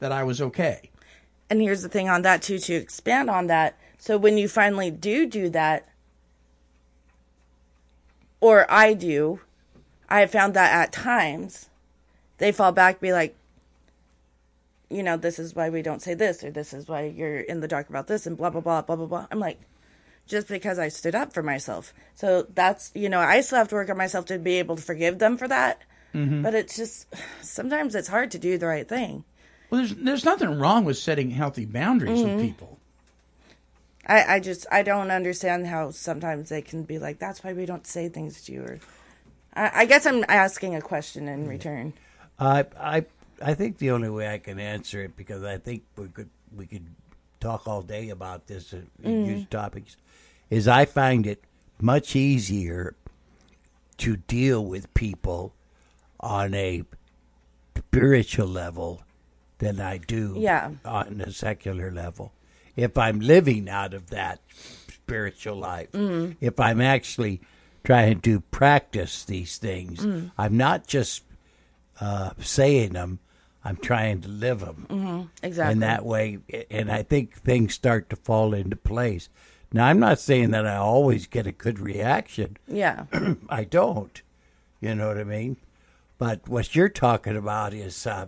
[0.00, 0.90] that I was okay.
[1.50, 3.76] And here's the thing on that too to expand on that.
[3.98, 5.86] So when you finally do do that
[8.42, 9.40] or I do,
[10.10, 11.70] I have found that at times
[12.38, 13.34] they fall back be like
[14.90, 17.60] you know, this is why we don't say this or this is why you're in
[17.60, 19.26] the dark about this and blah blah blah blah blah blah.
[19.30, 19.58] I'm like
[20.26, 21.94] just because I stood up for myself.
[22.14, 24.82] So that's, you know, I still have to work on myself to be able to
[24.82, 25.80] forgive them for that.
[26.14, 27.06] But it's just
[27.40, 29.24] sometimes it's hard to do the right thing.
[29.70, 32.36] Well, there's there's nothing wrong with setting healthy boundaries Mm-hmm.
[32.36, 32.78] with people.
[34.06, 37.66] I, I just I don't understand how sometimes they can be like, that's why we
[37.66, 38.62] don't say things to you.
[38.62, 38.78] Or
[39.54, 41.92] I, I guess I'm asking a question in return.
[42.38, 43.04] I I
[43.40, 46.66] I think the only way I can answer it because I think we could we
[46.66, 46.86] could
[47.40, 49.26] talk all day about this and mm.
[49.26, 49.96] use topics
[50.50, 51.42] is I find it
[51.80, 52.94] much easier
[53.98, 55.54] to deal with people
[56.20, 56.84] on a
[57.76, 59.02] spiritual level
[59.58, 60.70] than I do Yeah.
[60.84, 62.32] on a secular level.
[62.76, 64.40] If I'm living out of that
[64.88, 65.88] spiritual life,
[66.40, 67.40] if I'm actually
[67.84, 70.06] trying to practice these things,
[70.38, 71.24] I'm not just
[72.00, 73.18] uh, saying them,
[73.64, 75.30] I'm trying to live them.
[75.42, 75.72] Exactly.
[75.72, 76.38] And that way,
[76.70, 79.28] and I think things start to fall into place.
[79.72, 82.56] Now, I'm not saying that I always get a good reaction.
[82.68, 83.04] yeah.
[83.48, 84.20] I don't.
[84.80, 85.56] You know what I mean?
[86.18, 88.26] But what you're talking about is, uh,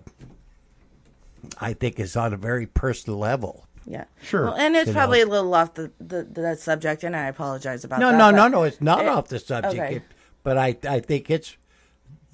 [1.60, 3.66] I think, is on a very personal level.
[3.86, 4.04] Yeah.
[4.22, 4.44] Sure.
[4.44, 5.30] Well, and it's You probably know.
[5.30, 8.18] a little off the, the, the subject, and I apologize about No, that.
[8.18, 8.62] no, no, no, no.
[8.64, 9.74] It's not it- off the subject.
[9.74, 9.96] okay.
[9.96, 10.02] It-
[10.42, 11.56] but I, I think it's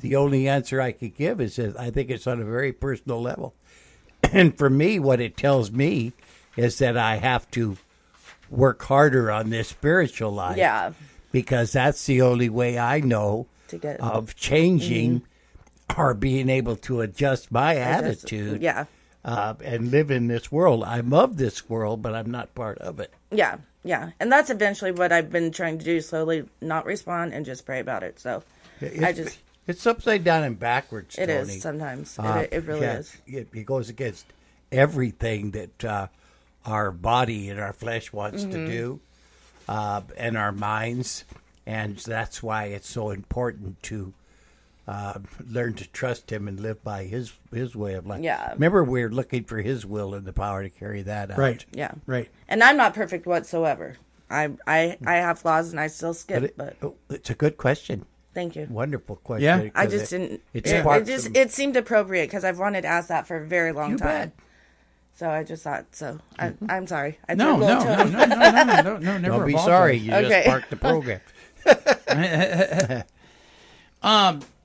[0.00, 3.20] the only answer I could give is that I think it's on a very personal
[3.20, 3.54] level.
[4.32, 6.12] And for me, what it tells me
[6.56, 7.76] is that I have to
[8.50, 10.56] work harder on this spiritual life.
[10.56, 10.92] Yeah.
[11.32, 14.08] Because that's the only way I know To get- Mm-hmm.
[14.16, 15.22] of changing
[15.96, 18.62] or being able to adjust my Adjust- attitude.
[18.62, 18.84] yeah.
[19.24, 20.82] Uh, and live in this world.
[20.84, 23.12] I'm of this world, but I'm not part of it.
[23.30, 23.58] Yeah.
[23.84, 24.10] Yeah.
[24.18, 27.80] And that's eventually what I've been trying to do slowly, not respond and just pray
[27.80, 28.18] about it.
[28.18, 28.42] So
[28.80, 31.16] I It's- just, it's upside down and backwards.
[31.18, 31.60] it is Tony.
[31.60, 32.18] sometimes.
[32.18, 33.14] Uh, it, it really yeah, is.
[33.26, 34.24] It, it goes against
[34.72, 36.06] everything that uh,
[36.64, 38.52] our body and our flesh wants Mm-hmm.
[38.52, 39.00] to do,
[39.68, 41.24] uh, and our minds,
[41.66, 44.12] and that's why it's so important to
[44.88, 48.22] uh, learn to trust Him and live by His His way of life.
[48.22, 48.52] Yeah.
[48.54, 51.38] Remember, we're looking for His will and the power to carry that out.
[51.38, 51.64] Right.
[51.72, 51.92] Yeah.
[52.06, 52.28] Right.
[52.48, 53.96] And I'm not perfect whatsoever.
[54.30, 57.34] I I I have flaws and I still But, skip, it- but oh, it's a
[57.34, 58.04] good question.
[58.34, 58.66] thank you.
[58.70, 59.44] Wonderful question.
[59.44, 59.70] Yeah.
[59.74, 60.40] I 'cause just it- didn't.
[60.54, 63.36] It, It, it just some- it seemed appropriate because I've wanted to ask that for
[63.38, 64.28] a very long You time.
[64.28, 64.32] bet.
[65.14, 65.86] So I just thought.
[65.94, 67.18] So I, I'm sorry.
[67.28, 69.64] I No, threw no, no, no, no, no, no, no, no, never Don't be apologize.
[69.64, 69.96] sorry.
[69.98, 70.28] You Okay.
[70.28, 71.20] just sparked the program.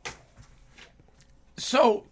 [1.58, 2.04] So,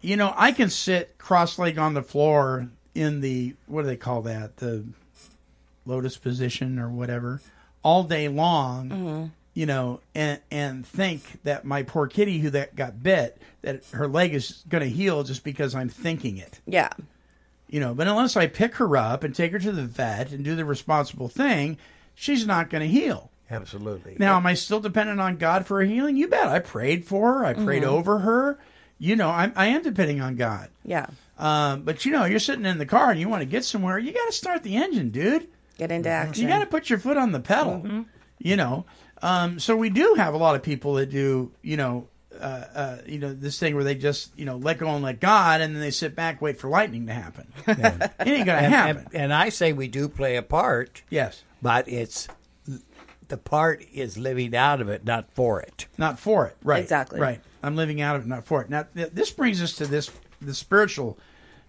[0.00, 4.22] you know, I can sit cross-legged on the floor in the what do they call
[4.22, 4.58] that?
[4.58, 4.84] The
[5.86, 7.40] lotus position or whatever,
[7.82, 8.88] all day long.
[8.88, 9.26] Mm-hmm.
[9.56, 14.08] You know, and and think that my poor kitty who that got bit that her
[14.08, 16.58] leg is going to heal just because I'm thinking it.
[16.66, 16.90] Yeah.
[17.68, 20.44] You know, but unless I pick her up and take her to the vet and
[20.44, 21.78] do the responsible thing,
[22.16, 23.30] she's not going to heal.
[23.50, 24.16] Absolutely.
[24.18, 26.16] Now, am I still dependent on God for a healing?
[26.16, 26.48] You bet.
[26.48, 27.44] I prayed for her.
[27.44, 28.58] I prayed over her.
[28.98, 30.70] You know, I'm, I am depending on God.
[30.84, 31.06] Yeah.
[31.38, 33.98] Um, but you know, you're sitting in the car and you want to get somewhere.
[33.98, 35.48] You got to start the engine, dude.
[35.78, 36.42] Get into action.
[36.42, 38.06] You got to put your foot on the pedal.
[38.38, 38.84] You know,
[39.22, 41.50] um, so we do have a lot of people that do.
[41.62, 42.08] You know,
[42.40, 45.20] uh, uh, you know this thing where they just you know let go and let
[45.20, 47.52] God, and then they sit back wait for lightning to happen.
[47.66, 49.06] it ain't gonna and, happen.
[49.12, 51.02] and, and I say we do play a part.
[51.10, 52.28] yes, but it's
[53.34, 55.88] the part is living out of it, not for it.
[55.98, 56.56] not for it.
[56.62, 56.80] Right.
[56.80, 57.18] Exactly.
[57.18, 57.40] Right.
[57.64, 58.70] I'm living out of it, not for it.
[58.70, 60.08] Now, th- this brings us to this
[60.40, 61.18] the spiritual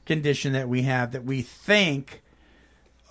[0.05, 2.21] condition that we have that we think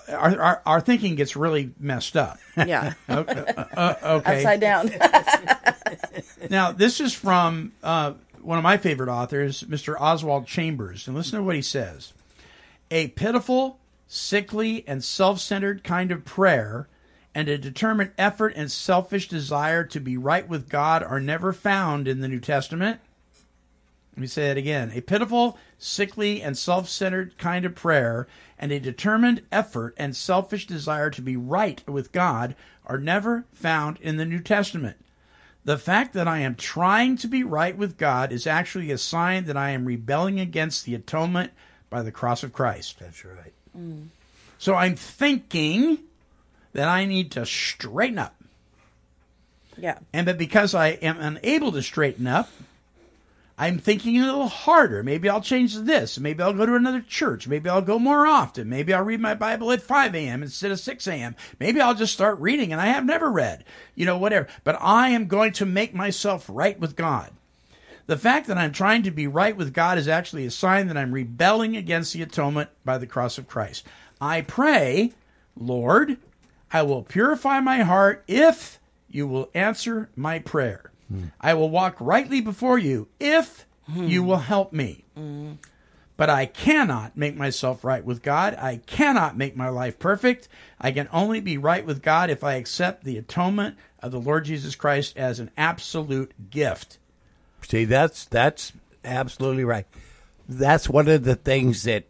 [0.08, 2.38] our our, our thinking gets really messed up.
[2.56, 2.94] Yeah.
[3.10, 3.44] Okay.
[3.56, 4.36] uh, okay.
[4.36, 4.90] Upside down.
[6.48, 9.96] Now, this is from uh, one of my favorite authors, Mr.
[10.00, 11.08] Oswald Chambers.
[11.08, 12.12] And listen to what he says
[12.92, 16.86] A pitiful, sickly, and self centered kind of prayer
[17.34, 22.06] and a determined effort and selfish desire to be right with God are never found
[22.06, 23.00] in the New Testament.
[24.12, 24.92] Let me say that again.
[24.94, 28.28] A pitiful, sickly, and self centered kind of prayer
[28.58, 32.54] and a determined effort and selfish desire to be right with God
[32.86, 34.96] are never found in the New Testament.
[35.64, 39.46] The fact that I am trying to be right with God is actually a sign
[39.46, 41.52] that I am rebelling against the atonement
[41.90, 42.98] by the cross of Christ.
[43.00, 43.52] That's right.
[44.58, 45.98] So I'm thinking
[46.74, 48.34] that I need to straighten up.
[49.78, 49.98] yeah.
[50.12, 52.50] And but because I am unable to straighten up,
[53.56, 55.04] I'm thinking a little harder.
[55.04, 56.18] Maybe I'll change this.
[56.18, 57.46] Maybe I'll go to another church.
[57.46, 58.68] Maybe I'll go more often.
[58.68, 60.42] Maybe I'll read my Bible at 5 a.m.
[60.42, 61.36] instead of 6 a.m.
[61.60, 63.64] Maybe I'll just start reading and I have never read.
[63.94, 64.48] You know, whatever.
[64.64, 67.30] But I am going to make myself right with God.
[68.06, 70.96] The fact that I'm trying to be right with God is actually a sign that
[70.96, 73.86] I'm rebelling against the atonement by the cross of Christ.
[74.20, 75.12] I pray,
[75.56, 76.18] Lord,
[76.74, 80.90] I will purify my heart if you will answer my prayer.
[81.08, 81.26] Hmm.
[81.40, 84.08] I will walk rightly before you if hmm.
[84.08, 85.04] You will help me.
[85.16, 85.52] Hmm.
[86.16, 88.54] But I cannot make myself right with God.
[88.54, 90.48] I cannot make my life perfect.
[90.80, 94.44] I can only be right with God if I accept the atonement of the Lord
[94.44, 96.98] Jesus Christ as an absolute gift.
[97.62, 98.72] See, that's that's
[99.04, 99.86] absolutely right.
[100.48, 102.04] That's one of the things that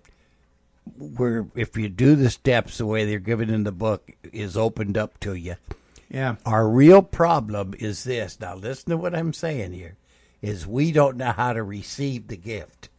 [0.98, 4.96] where if you do the steps the way they're given in the book is opened
[4.98, 5.56] up to you.
[6.10, 6.36] Yeah.
[6.44, 8.38] Our real problem is this.
[8.40, 9.96] Now listen to what I'm saying here.
[10.42, 12.90] Is we don't know how to receive the gift.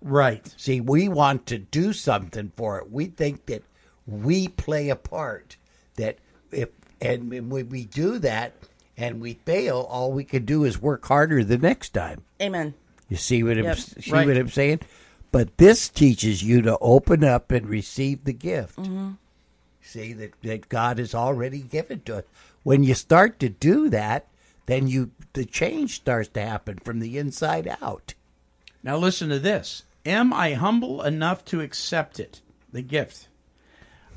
[0.00, 0.54] Right.
[0.56, 2.90] See, we want to do something for it.
[2.90, 3.64] We think that
[4.06, 5.56] we play a part.
[5.96, 6.18] That
[6.52, 6.68] if
[7.00, 8.52] and when we do that
[8.96, 12.22] and we fail, all we can do is work harder the next time.
[12.40, 12.74] Amen.
[13.08, 14.26] You see what I'm see Right.
[14.26, 14.80] what I'm saying?
[15.34, 18.76] But this teaches you to open up and receive the gift.
[18.76, 19.14] Mm-hmm.
[19.82, 22.24] See that, that God has already given to us.
[22.62, 24.28] When you start to do that,
[24.66, 28.14] then you the change starts to happen from the inside out.
[28.84, 29.82] Now listen to this.
[30.06, 32.40] Am I humble enough to accept it,
[32.72, 33.26] the gift?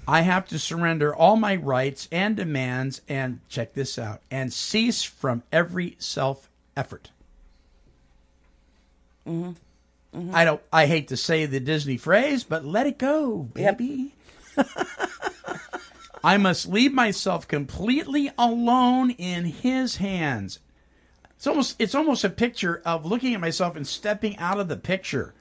[0.07, 5.01] I have to surrender all my rights and demands and check this out and cease
[5.01, 7.09] from every self effort.
[9.27, 9.53] Mm-hmm.
[10.13, 14.15] I don't I hate to say the Disney phrase, but let it go, baby.
[16.23, 20.59] I must leave myself completely alone in his hands.
[21.35, 24.77] It's almost it's almost a picture of looking at myself and stepping out of the
[24.77, 25.33] picture.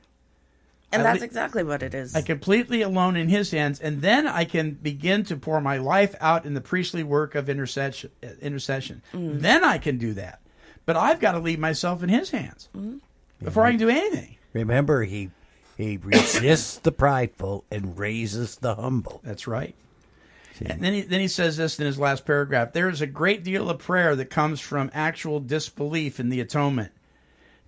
[0.92, 2.14] And that's exactly what it is.
[2.14, 6.14] I completely alone in his hands, and then I can begin to pour my life
[6.20, 8.10] out in the priestly work of intercession.
[8.40, 9.02] Intercession.
[9.12, 10.40] Then I can do that,
[10.84, 12.98] but I've got to leave myself in his hands mm-hmm.
[13.42, 14.35] before I can do anything.
[14.56, 15.30] Remember, he
[15.76, 19.20] he resists the prideful and raises the humble.
[19.22, 19.74] That's right.
[20.64, 22.72] And then he, then he says this in his last paragraph.
[22.72, 26.92] There is a great deal of prayer that comes from actual disbelief in the atonement.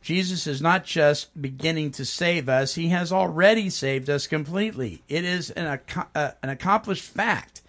[0.00, 5.02] Jesus is not just beginning to save us, he has already saved us completely.
[5.06, 7.60] It is an, ac- uh, an accomplished fact,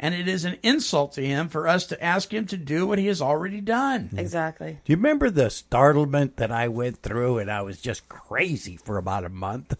[0.00, 2.98] and it is an insult to him for us to ask him to do what
[2.98, 4.10] he has already done.
[4.16, 4.78] exactly.
[4.84, 8.96] Do you remember the startlement that I went through and I was just crazy for
[8.98, 9.76] about a month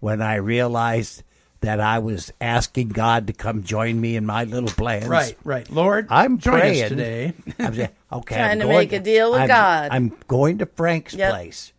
[0.00, 1.22] when I realized
[1.60, 5.08] that I was asking God to come join me in my little plans?
[5.08, 5.68] Right, right.
[5.70, 7.32] Lord, I'm join praying us today.
[7.58, 9.88] I'm saying, okay, Trying I'm to going make a deal with I'm- God.
[9.90, 11.30] I'm going to Frank's Yep.
[11.32, 11.72] place,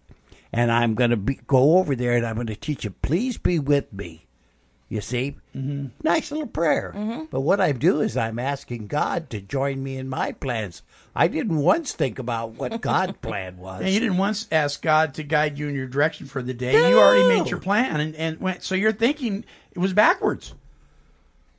[0.51, 2.93] and I'm going to be, go over there and I'm going to teach him.
[3.01, 4.25] Please be with me.
[4.89, 5.87] You see, mm-hmm.
[6.03, 6.91] nice little prayer.
[6.95, 7.25] Mm-hmm.
[7.29, 10.81] But what I do is I'm asking God to join me in my plans.
[11.15, 13.81] I didn't once think about what God's plan was.
[13.81, 16.89] And you didn't once ask God to guide you in your direction for the day.
[16.89, 18.63] You already made your plan, and, and went.
[18.63, 20.55] So you're thinking it was backwards.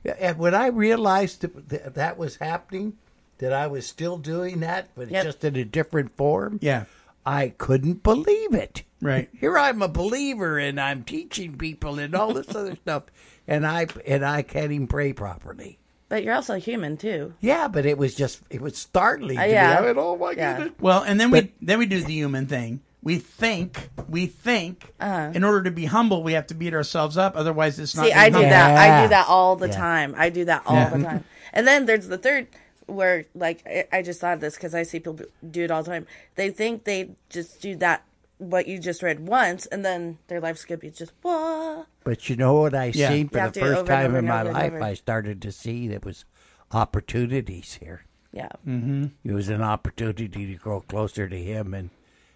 [0.03, 2.97] And when I realized that that, that was happening,
[3.37, 5.23] that I was still doing that, but Yep.
[5.23, 6.83] just in a different form, Yeah.
[7.25, 8.83] I couldn't believe it.
[9.01, 9.29] Right.
[9.39, 13.03] Here I'm a believer and I'm teaching people and all this other stuff,
[13.47, 15.79] and I and I can't even pray properly.
[16.09, 17.33] But you're also human too.
[17.39, 19.77] Yeah, but it was just it was startling Uh, yeah.
[19.79, 20.57] I went, oh my Yeah.
[20.57, 20.75] goodness.
[20.79, 22.81] Well, and then we then we do the human thing.
[23.03, 24.93] We think, we think.
[24.99, 25.31] Uh-huh.
[25.33, 27.35] In order to be humble, we have to beat ourselves up.
[27.35, 28.03] Otherwise, it's not.
[28.03, 28.49] See, being I do humble.
[28.51, 28.77] that.
[28.77, 29.73] I do that all the Yeah.
[29.75, 30.13] time.
[30.15, 30.89] I do that all Yeah.
[30.89, 31.23] the time.
[31.51, 32.47] And then there's the third
[32.91, 35.19] where, like, I- I just thought of this because I see people
[35.49, 36.07] do it all the time.
[36.35, 38.03] They think they just do that,
[38.37, 41.87] what you just read once, and then their life's going to be just, what?
[42.03, 43.09] But you know what I Yeah.
[43.09, 44.73] seen You for the first time in my life?
[44.73, 46.25] I started to see there was
[46.71, 48.05] opportunities here.
[48.33, 48.49] Yeah.
[48.65, 51.89] It was an opportunity to grow closer to him and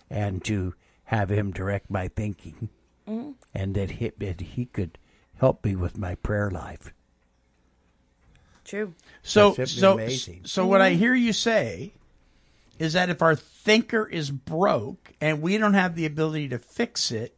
[0.10, 0.76] and to
[1.06, 2.70] have him direct my thinking,
[3.08, 3.32] Mm-hmm.
[3.56, 4.98] and that he, that he could
[5.40, 6.94] help me with my prayer life.
[8.66, 8.94] True.
[9.22, 10.42] So, so, amazing.
[10.46, 11.94] so what I hear you say
[12.80, 17.12] is that if our thinker is broke and we don't have the ability to fix
[17.12, 17.36] it,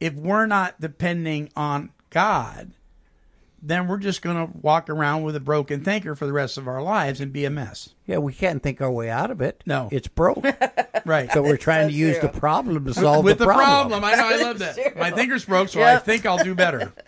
[0.00, 2.72] if we're not depending on God,
[3.60, 6.68] then we're just going to walk around with a broken thinker for the rest of
[6.68, 7.90] our lives and be a mess.
[8.06, 9.62] Yeah, we can't think our way out of it.
[9.66, 9.88] No.
[9.92, 10.44] it's broke.
[11.04, 11.32] Right.
[11.32, 12.28] so we're trying to use true.
[12.28, 13.24] the problem to solve the problem.
[13.24, 14.00] with the, the problem.
[14.00, 14.04] problem.
[14.04, 14.28] I know.
[14.28, 14.96] I love that.
[14.98, 16.92] My thinker's broke, so I think I'll do better.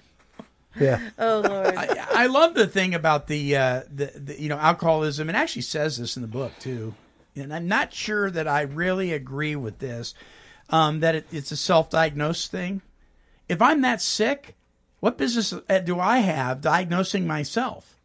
[0.79, 1.75] Yeah, Oh, Lord.
[1.77, 5.29] I, I love the thing about the, uh, the the you know alcoholism.
[5.29, 6.95] It actually says this in the book too,
[7.35, 10.15] and I'm not sure that I really agree with this.
[10.69, 12.83] Um, that it, it's a self-diagnosed thing.
[13.49, 14.55] If I'm that sick,
[15.01, 17.97] what business uh, do I have diagnosing myself?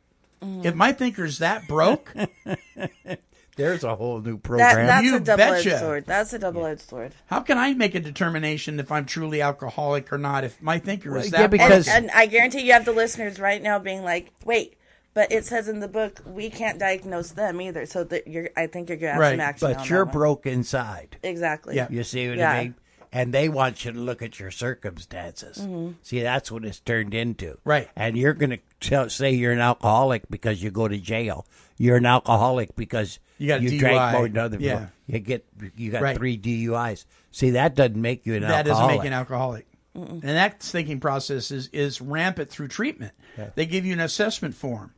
[0.42, 2.14] If my thinker's that broke,
[3.56, 4.88] there's a whole new that, program.
[4.88, 5.80] that's You a double edged betcha.
[5.80, 6.06] sword.
[6.06, 7.14] That's a double edged sword.
[7.28, 10.44] how can I make a determination if I'm truly alcoholic or not?
[10.44, 13.40] If my thinker is that yeah, because- And, and I guarantee you have the listeners
[13.40, 14.78] right now being like, wait,
[15.14, 17.86] but it says in the book we can't diagnose them either.
[17.86, 19.68] So that you're, I think you're going to have Right, some action.
[19.70, 20.14] but on you're that one.
[20.14, 21.18] broke inside.
[21.24, 21.76] Exactly.
[21.78, 21.88] Yeah.
[21.90, 22.52] You see what Yeah.
[22.52, 22.76] I mean?
[23.14, 25.58] and they want you to look at your circumstances.
[25.60, 25.94] Mm-hmm.
[26.02, 27.58] See, that's what it's turned into.
[27.64, 27.90] Right.
[27.96, 31.46] And you're going to say you're an alcoholic because you go to jail.
[31.78, 34.12] You're an alcoholic because You got a you drank DUI.
[34.14, 34.74] more than other Yeah.
[34.74, 34.92] people.
[35.08, 35.46] You get
[35.78, 36.18] you got Right.
[36.18, 37.06] three DUIs.
[37.32, 38.96] See, that doesn't make you an that doesn't alcoholic.
[38.98, 39.66] make you an alcoholic.
[39.94, 43.14] And that thinking process is, is rampant through treatment.
[43.56, 44.92] They give you an assessment form.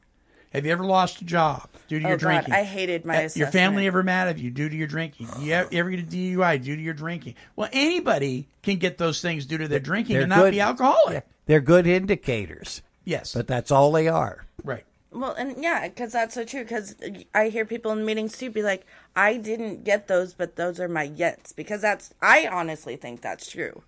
[0.53, 2.53] Have you ever lost a job due to Oh, your God, drinking?
[2.53, 3.53] I hated my Uh, Your assessment.
[3.53, 5.27] family ever mad at you due to your drinking?
[5.41, 7.35] You ever ever get a DUI due to your drinking?
[7.55, 10.61] Well, anybody can get those things due to their drinking They're and not good- be
[10.61, 11.13] alcoholic.
[11.13, 11.21] Yeah.
[11.47, 14.45] They're good indicators, Yes, but that's all they are.
[14.63, 14.85] right.
[15.20, 16.63] Well, and yeah, because that's so true.
[16.63, 16.95] Because
[17.34, 20.88] I hear people in meetings too be like, "I didn't get those, but those are
[20.88, 23.84] my yets." Because that's, I honestly think that's true.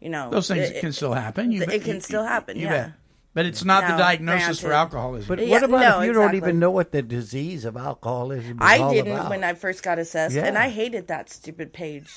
[0.00, 1.50] You know, Those things it- can still happen.
[1.52, 2.70] You, it can you- still happen, you yeah.
[2.86, 2.92] bet.
[3.32, 5.28] But it's not the Now, diagnosis for alcoholism.
[5.28, 8.52] But Yeah, what about no, if you don't even know what the disease of alcoholism
[8.52, 9.30] is I all didn't about?
[9.30, 10.46] when I first got assessed, Yeah.
[10.46, 12.10] and I hated that stupid page.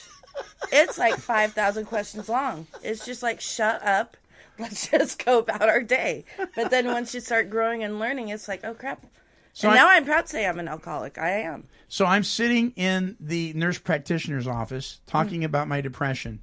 [0.72, 2.66] It's like five thousand questions long.
[2.82, 4.18] It's just like, shut up.
[4.60, 6.26] Let's just go about our day.
[6.56, 9.06] But then once you start growing and learning, it's like, oh crap.
[9.54, 11.18] So and I- now I'm proud to say I'm an alcoholic.
[11.18, 11.68] I am.
[11.88, 15.46] So I'm sitting in the nurse practitioner's office talking Mm.
[15.46, 16.40] about my depression.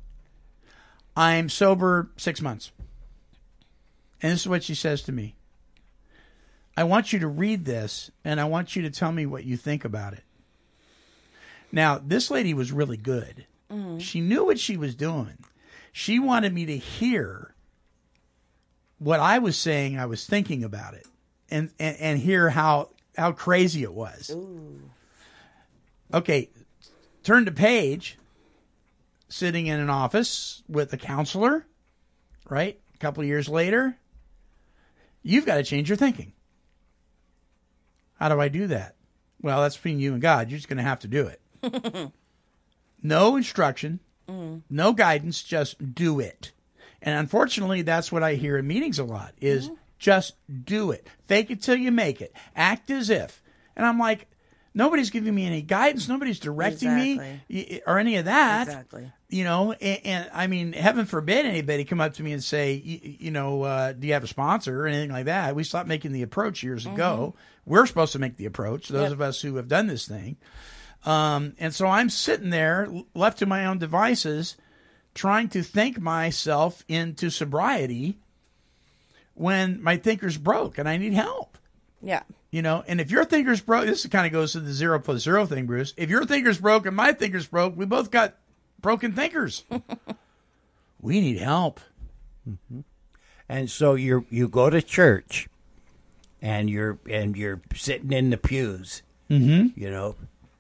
[1.17, 2.71] I'm sober six months.
[4.23, 5.35] And this is what she says to me
[6.77, 9.57] I want you to read this and I want you to tell me what you
[9.57, 10.23] think about it.
[11.73, 13.47] Now, this lady was really good.
[13.99, 15.39] She knew what she was doing.
[15.93, 17.50] She wanted me to hear
[19.01, 21.07] what I was saying, I was thinking about it,
[21.51, 24.31] and, and, and hear how, how crazy it was.
[26.13, 26.51] Okay,
[27.25, 28.19] turn to page,
[29.29, 31.67] sitting in an office with a counselor,
[32.49, 32.79] right?
[32.95, 33.97] A couple of years later,
[35.23, 36.33] you've got to change your thinking.
[38.19, 38.97] How do I do that?
[39.41, 40.51] Well, that's between you and God.
[40.51, 41.41] You're just going to have to do it.
[43.03, 44.61] no instruction, mm.
[44.69, 46.53] no guidance, just do it.
[47.03, 50.35] And unfortunately, that's what I hear in meetings a lot is just
[50.65, 51.07] do it.
[51.27, 52.35] Fake it till you make it.
[52.57, 53.43] Act as if.
[53.77, 54.27] And I'm like,
[54.75, 56.09] nobody's giving me any guidance.
[56.09, 57.41] Nobody's directing me Exactly.
[57.71, 58.67] y- or any of that.
[58.69, 59.11] Exactly.
[59.29, 62.75] You know, and, and I mean, heaven forbid anybody come up to me and say,
[62.75, 65.55] you, you know, uh, do you have a sponsor or anything like that?
[65.55, 67.35] We stopped making the approach years ago.
[67.65, 69.13] We're supposed to make the approach, those Yep.
[69.13, 70.37] of us who have done this thing.
[71.07, 74.57] Um, and so I'm sitting there, left to my own devices,
[75.15, 78.19] trying to think myself into sobriety
[79.35, 81.59] when my thinker's broke and I need help.
[82.03, 82.23] Yeah.
[82.51, 85.23] You know, and if your thinker's broke, this kind of goes to the zero plus
[85.23, 85.95] zero thing, Bruce.
[85.97, 88.35] If your thinker's broke and my thinker's broke, we both got
[88.81, 89.65] broken thinkers.
[91.01, 91.81] we need help.
[93.49, 95.49] And so you you go to church,
[96.43, 99.79] and you're and you're sitting in the pews, mm-hmm.
[99.79, 100.17] you know,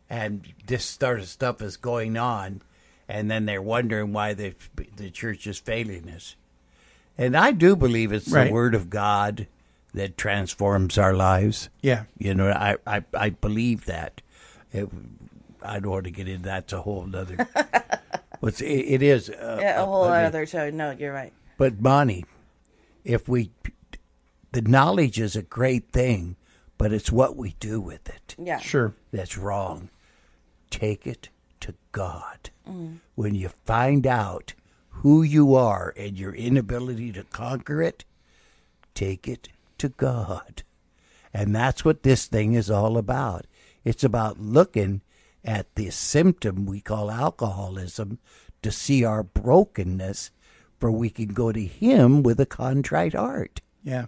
[0.09, 2.63] and this sort of stuff is going on,
[3.11, 4.55] and then they're wondering why the
[4.97, 6.37] the church is failing us.
[7.19, 8.47] And I do believe it's Right.
[8.47, 9.47] the word of God
[9.93, 11.69] that transforms our lives.
[11.83, 12.05] Yeah.
[12.19, 14.23] You know, I I, I believe that.
[14.73, 14.89] It,
[15.63, 16.65] I don't want to get into that.
[16.65, 17.47] It's a whole other.
[18.41, 20.71] What's it, it is uh, Yeah, a whole uh, other show.
[20.71, 21.33] No, you're right.
[21.59, 22.25] but Bonnie,
[23.05, 23.51] if we,
[24.53, 26.37] the knowledge is a great thing,
[26.79, 28.59] but it's what we do with it Yeah.
[28.61, 28.95] Sure.
[29.13, 29.91] that's wrong.
[30.71, 31.29] Take it
[31.61, 32.51] to God.
[33.15, 34.55] When you find out
[34.89, 38.05] who you are and your inability to conquer it,
[38.95, 39.49] take it
[39.79, 40.63] to God.
[41.33, 43.47] And that's what this thing is all about.
[43.85, 45.01] It's about looking
[45.45, 48.19] at this symptom we call alcoholism
[48.63, 50.31] to see our brokenness,
[50.79, 53.61] for we can go to Him with a contrite heart.
[53.83, 54.07] Yeah.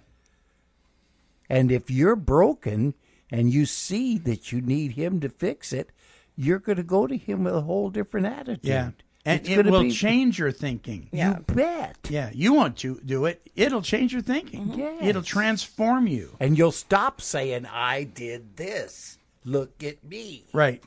[1.48, 2.94] And if you're broken
[3.30, 5.90] and you see that you need Him to fix it,
[6.36, 8.60] you're going to go to Him with a whole different attitude.
[8.64, 8.90] Yeah.
[9.24, 11.08] And It's it gonna will be- change your thinking.
[11.12, 11.36] Yeah.
[11.38, 11.96] You bet.
[12.10, 12.30] Yeah.
[12.34, 14.66] You want to do it, it'll change your thinking.
[14.68, 14.80] Mm-hmm.
[14.80, 14.98] Yes.
[15.02, 16.36] It'll transform you.
[16.40, 19.18] And you'll stop saying, I did this.
[19.44, 20.44] Look at me.
[20.52, 20.82] Right.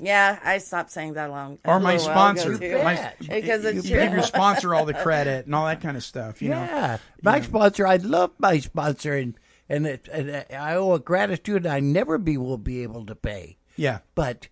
[0.00, 1.58] Yeah, I stopped saying that long.
[1.64, 2.82] a Or my little while ago, sponsor.
[2.84, 6.04] My, Because it's you give your sponsor all the credit and all that kind of
[6.04, 6.40] stuff.
[6.40, 6.56] You know.
[6.62, 6.98] yeah.
[7.22, 9.34] My sponsor, I love my sponsor, and,
[9.68, 13.56] and, it, and I owe a gratitude I never be will be able to pay.
[13.76, 13.98] Yeah.
[14.14, 14.46] But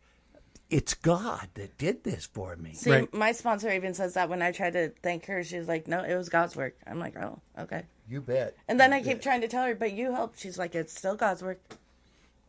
[0.70, 2.72] it's God that did this for me.
[2.74, 3.14] See, Right.
[3.14, 6.16] my sponsor even says that when I try to thank her, she's like, "No, it
[6.16, 8.54] was God's work." I'm like, "Oh, okay." You bet.
[8.68, 11.14] And then I keep trying to tell her, "But you helped." She's like, "It's still
[11.16, 11.60] God's work."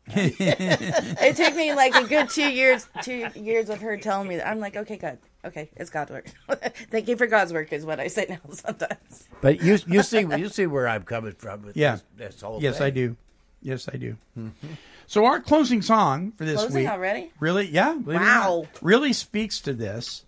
[0.10, 4.48] it took me like a good two years, two years of her telling me that.
[4.48, 6.28] I'm like, "Okay, God, okay, it's God's work."
[6.92, 9.28] Thank you for God's work is what I say now sometimes.
[9.42, 11.98] But you you see you see where I'm coming from with Yeah.
[12.18, 12.88] this, this whole Yes, thing.
[12.88, 13.16] I do.
[13.62, 14.16] Yes, I do.
[14.38, 14.68] Mm-hmm.
[15.08, 17.32] So our closing song for this Closing week already?
[17.40, 18.62] really, yeah, believe it or Wow.
[18.74, 20.24] not, really speaks to this.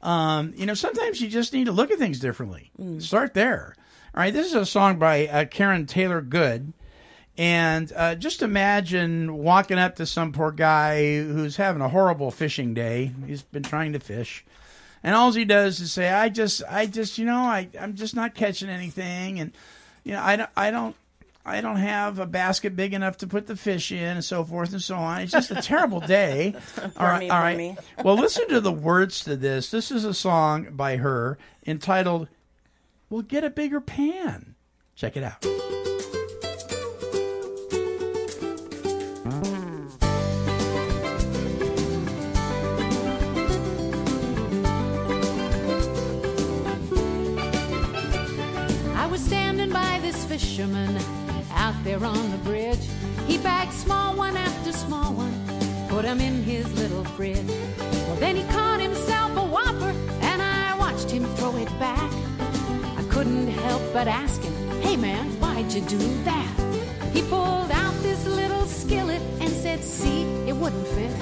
[0.00, 2.70] Um, you know, sometimes you just need to look at things differently.
[2.98, 3.76] Start there.
[4.14, 6.72] All right, this is a song by uh, Karen Taylor Good.
[7.38, 12.74] And uh, just imagine walking up to some poor guy who's having a horrible fishing
[12.74, 13.12] day.
[13.26, 14.44] He's been trying to fish.
[15.02, 18.14] And all he does is say, I just, I just, you know, I, I'm just
[18.14, 19.40] not catching anything.
[19.40, 19.52] And,
[20.04, 20.94] you know, I don't, I don't,
[21.44, 24.72] I don't have a basket big enough to put the fish in and so forth
[24.72, 25.22] and so on.
[25.22, 26.54] It's just a terrible day.
[26.96, 27.56] all right, me, all poor right.
[27.56, 27.76] me.
[28.04, 29.70] well, listen to the words to this.
[29.70, 32.28] This is a song by her entitled,
[33.10, 34.54] Well, Get a Bigger Pan.
[34.94, 35.44] Check it out.
[48.94, 51.02] I was standing by this fisherman
[51.54, 52.84] out there on the bridge.
[53.26, 55.34] He bagged small one after small one,
[55.88, 57.50] put 'em in his little fridge.
[58.06, 62.10] Well, then he caught himself a whopper, and I watched him throw it back.
[62.96, 66.52] I couldn't help but ask him, Hey man, why'd you do that?
[67.12, 71.12] He pulled out this little skillet and said, See, it wouldn't fit.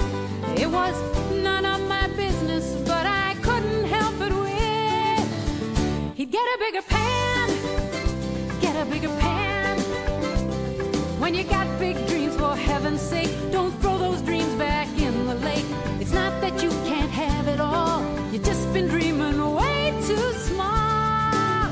[0.59, 0.95] It was
[1.31, 6.17] none of my business, but I couldn't help it with.
[6.17, 7.47] He'd get a bigger pan,
[8.61, 9.20] get a bigger pan.
[11.21, 15.35] When you got big dreams, for heaven's sake, don't throw those dreams back in the
[15.35, 15.65] lake.
[15.99, 18.01] It's not that you can't have it all,
[18.31, 21.69] you've just been dreaming way too small.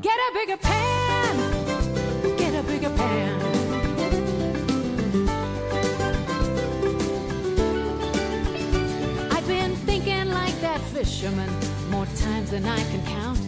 [0.00, 3.38] Get a bigger pan, get a bigger pan.
[9.30, 11.50] I've been thinking like that fisherman
[11.90, 13.38] more times than I can count.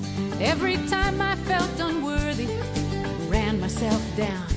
[0.43, 2.49] Every time I felt unworthy,
[3.31, 4.52] ran myself down.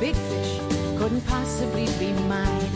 [0.00, 0.58] Big fish
[0.98, 2.70] couldn't possibly be mine.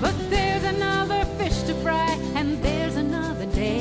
[0.00, 3.80] But there's another fish to fry, and there's another day.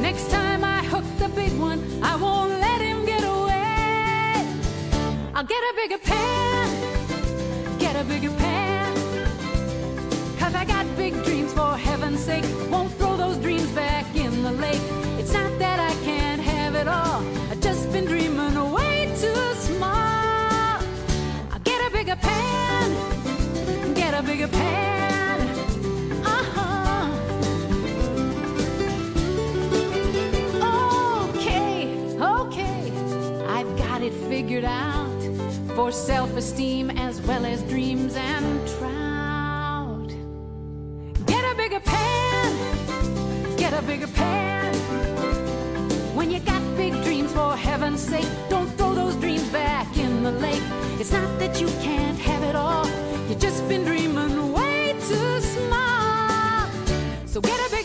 [0.00, 4.46] Next time I hook the big one, I won't let him get away.
[5.34, 6.93] I'll get a bigger pan,
[35.74, 40.08] for self esteem as well as dreams and trout.
[41.26, 44.74] Get a bigger pan, get a bigger pan.
[46.14, 50.30] When you got big dreams, for heaven's sake, don't throw those dreams back in the
[50.32, 50.62] lake.
[51.00, 52.86] It's not that you can't have it all,
[53.28, 56.68] you've just been dreaming way too small.
[57.26, 57.83] So get a bigger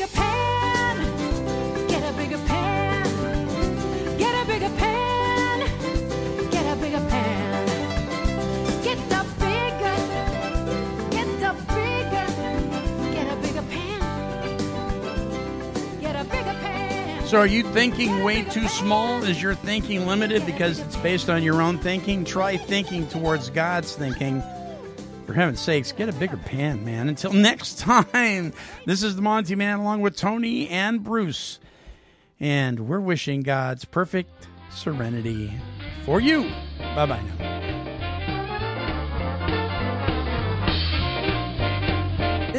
[17.30, 19.22] So, are you thinking way too small?
[19.24, 22.26] Is your thinking limited because it's based on your own thinking?
[22.26, 24.42] Try thinking towards God's thinking.
[25.28, 27.08] For heaven's sakes, get a bigger pan, man.
[27.08, 28.52] Until next time,
[28.88, 31.60] this is the Monty Man along with Tony and Bruce.
[32.40, 35.54] And we're wishing God's perfect serenity
[36.06, 36.50] for you.
[36.80, 37.59] Bye bye now.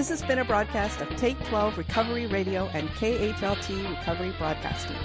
[0.01, 4.97] This has been a broadcast of Take 12 Recovery Radio and KHLT Recovery Broadcasting.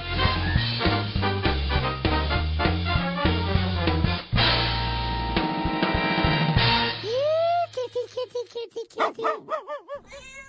[8.07, 10.44] kitty, kitty, kitty.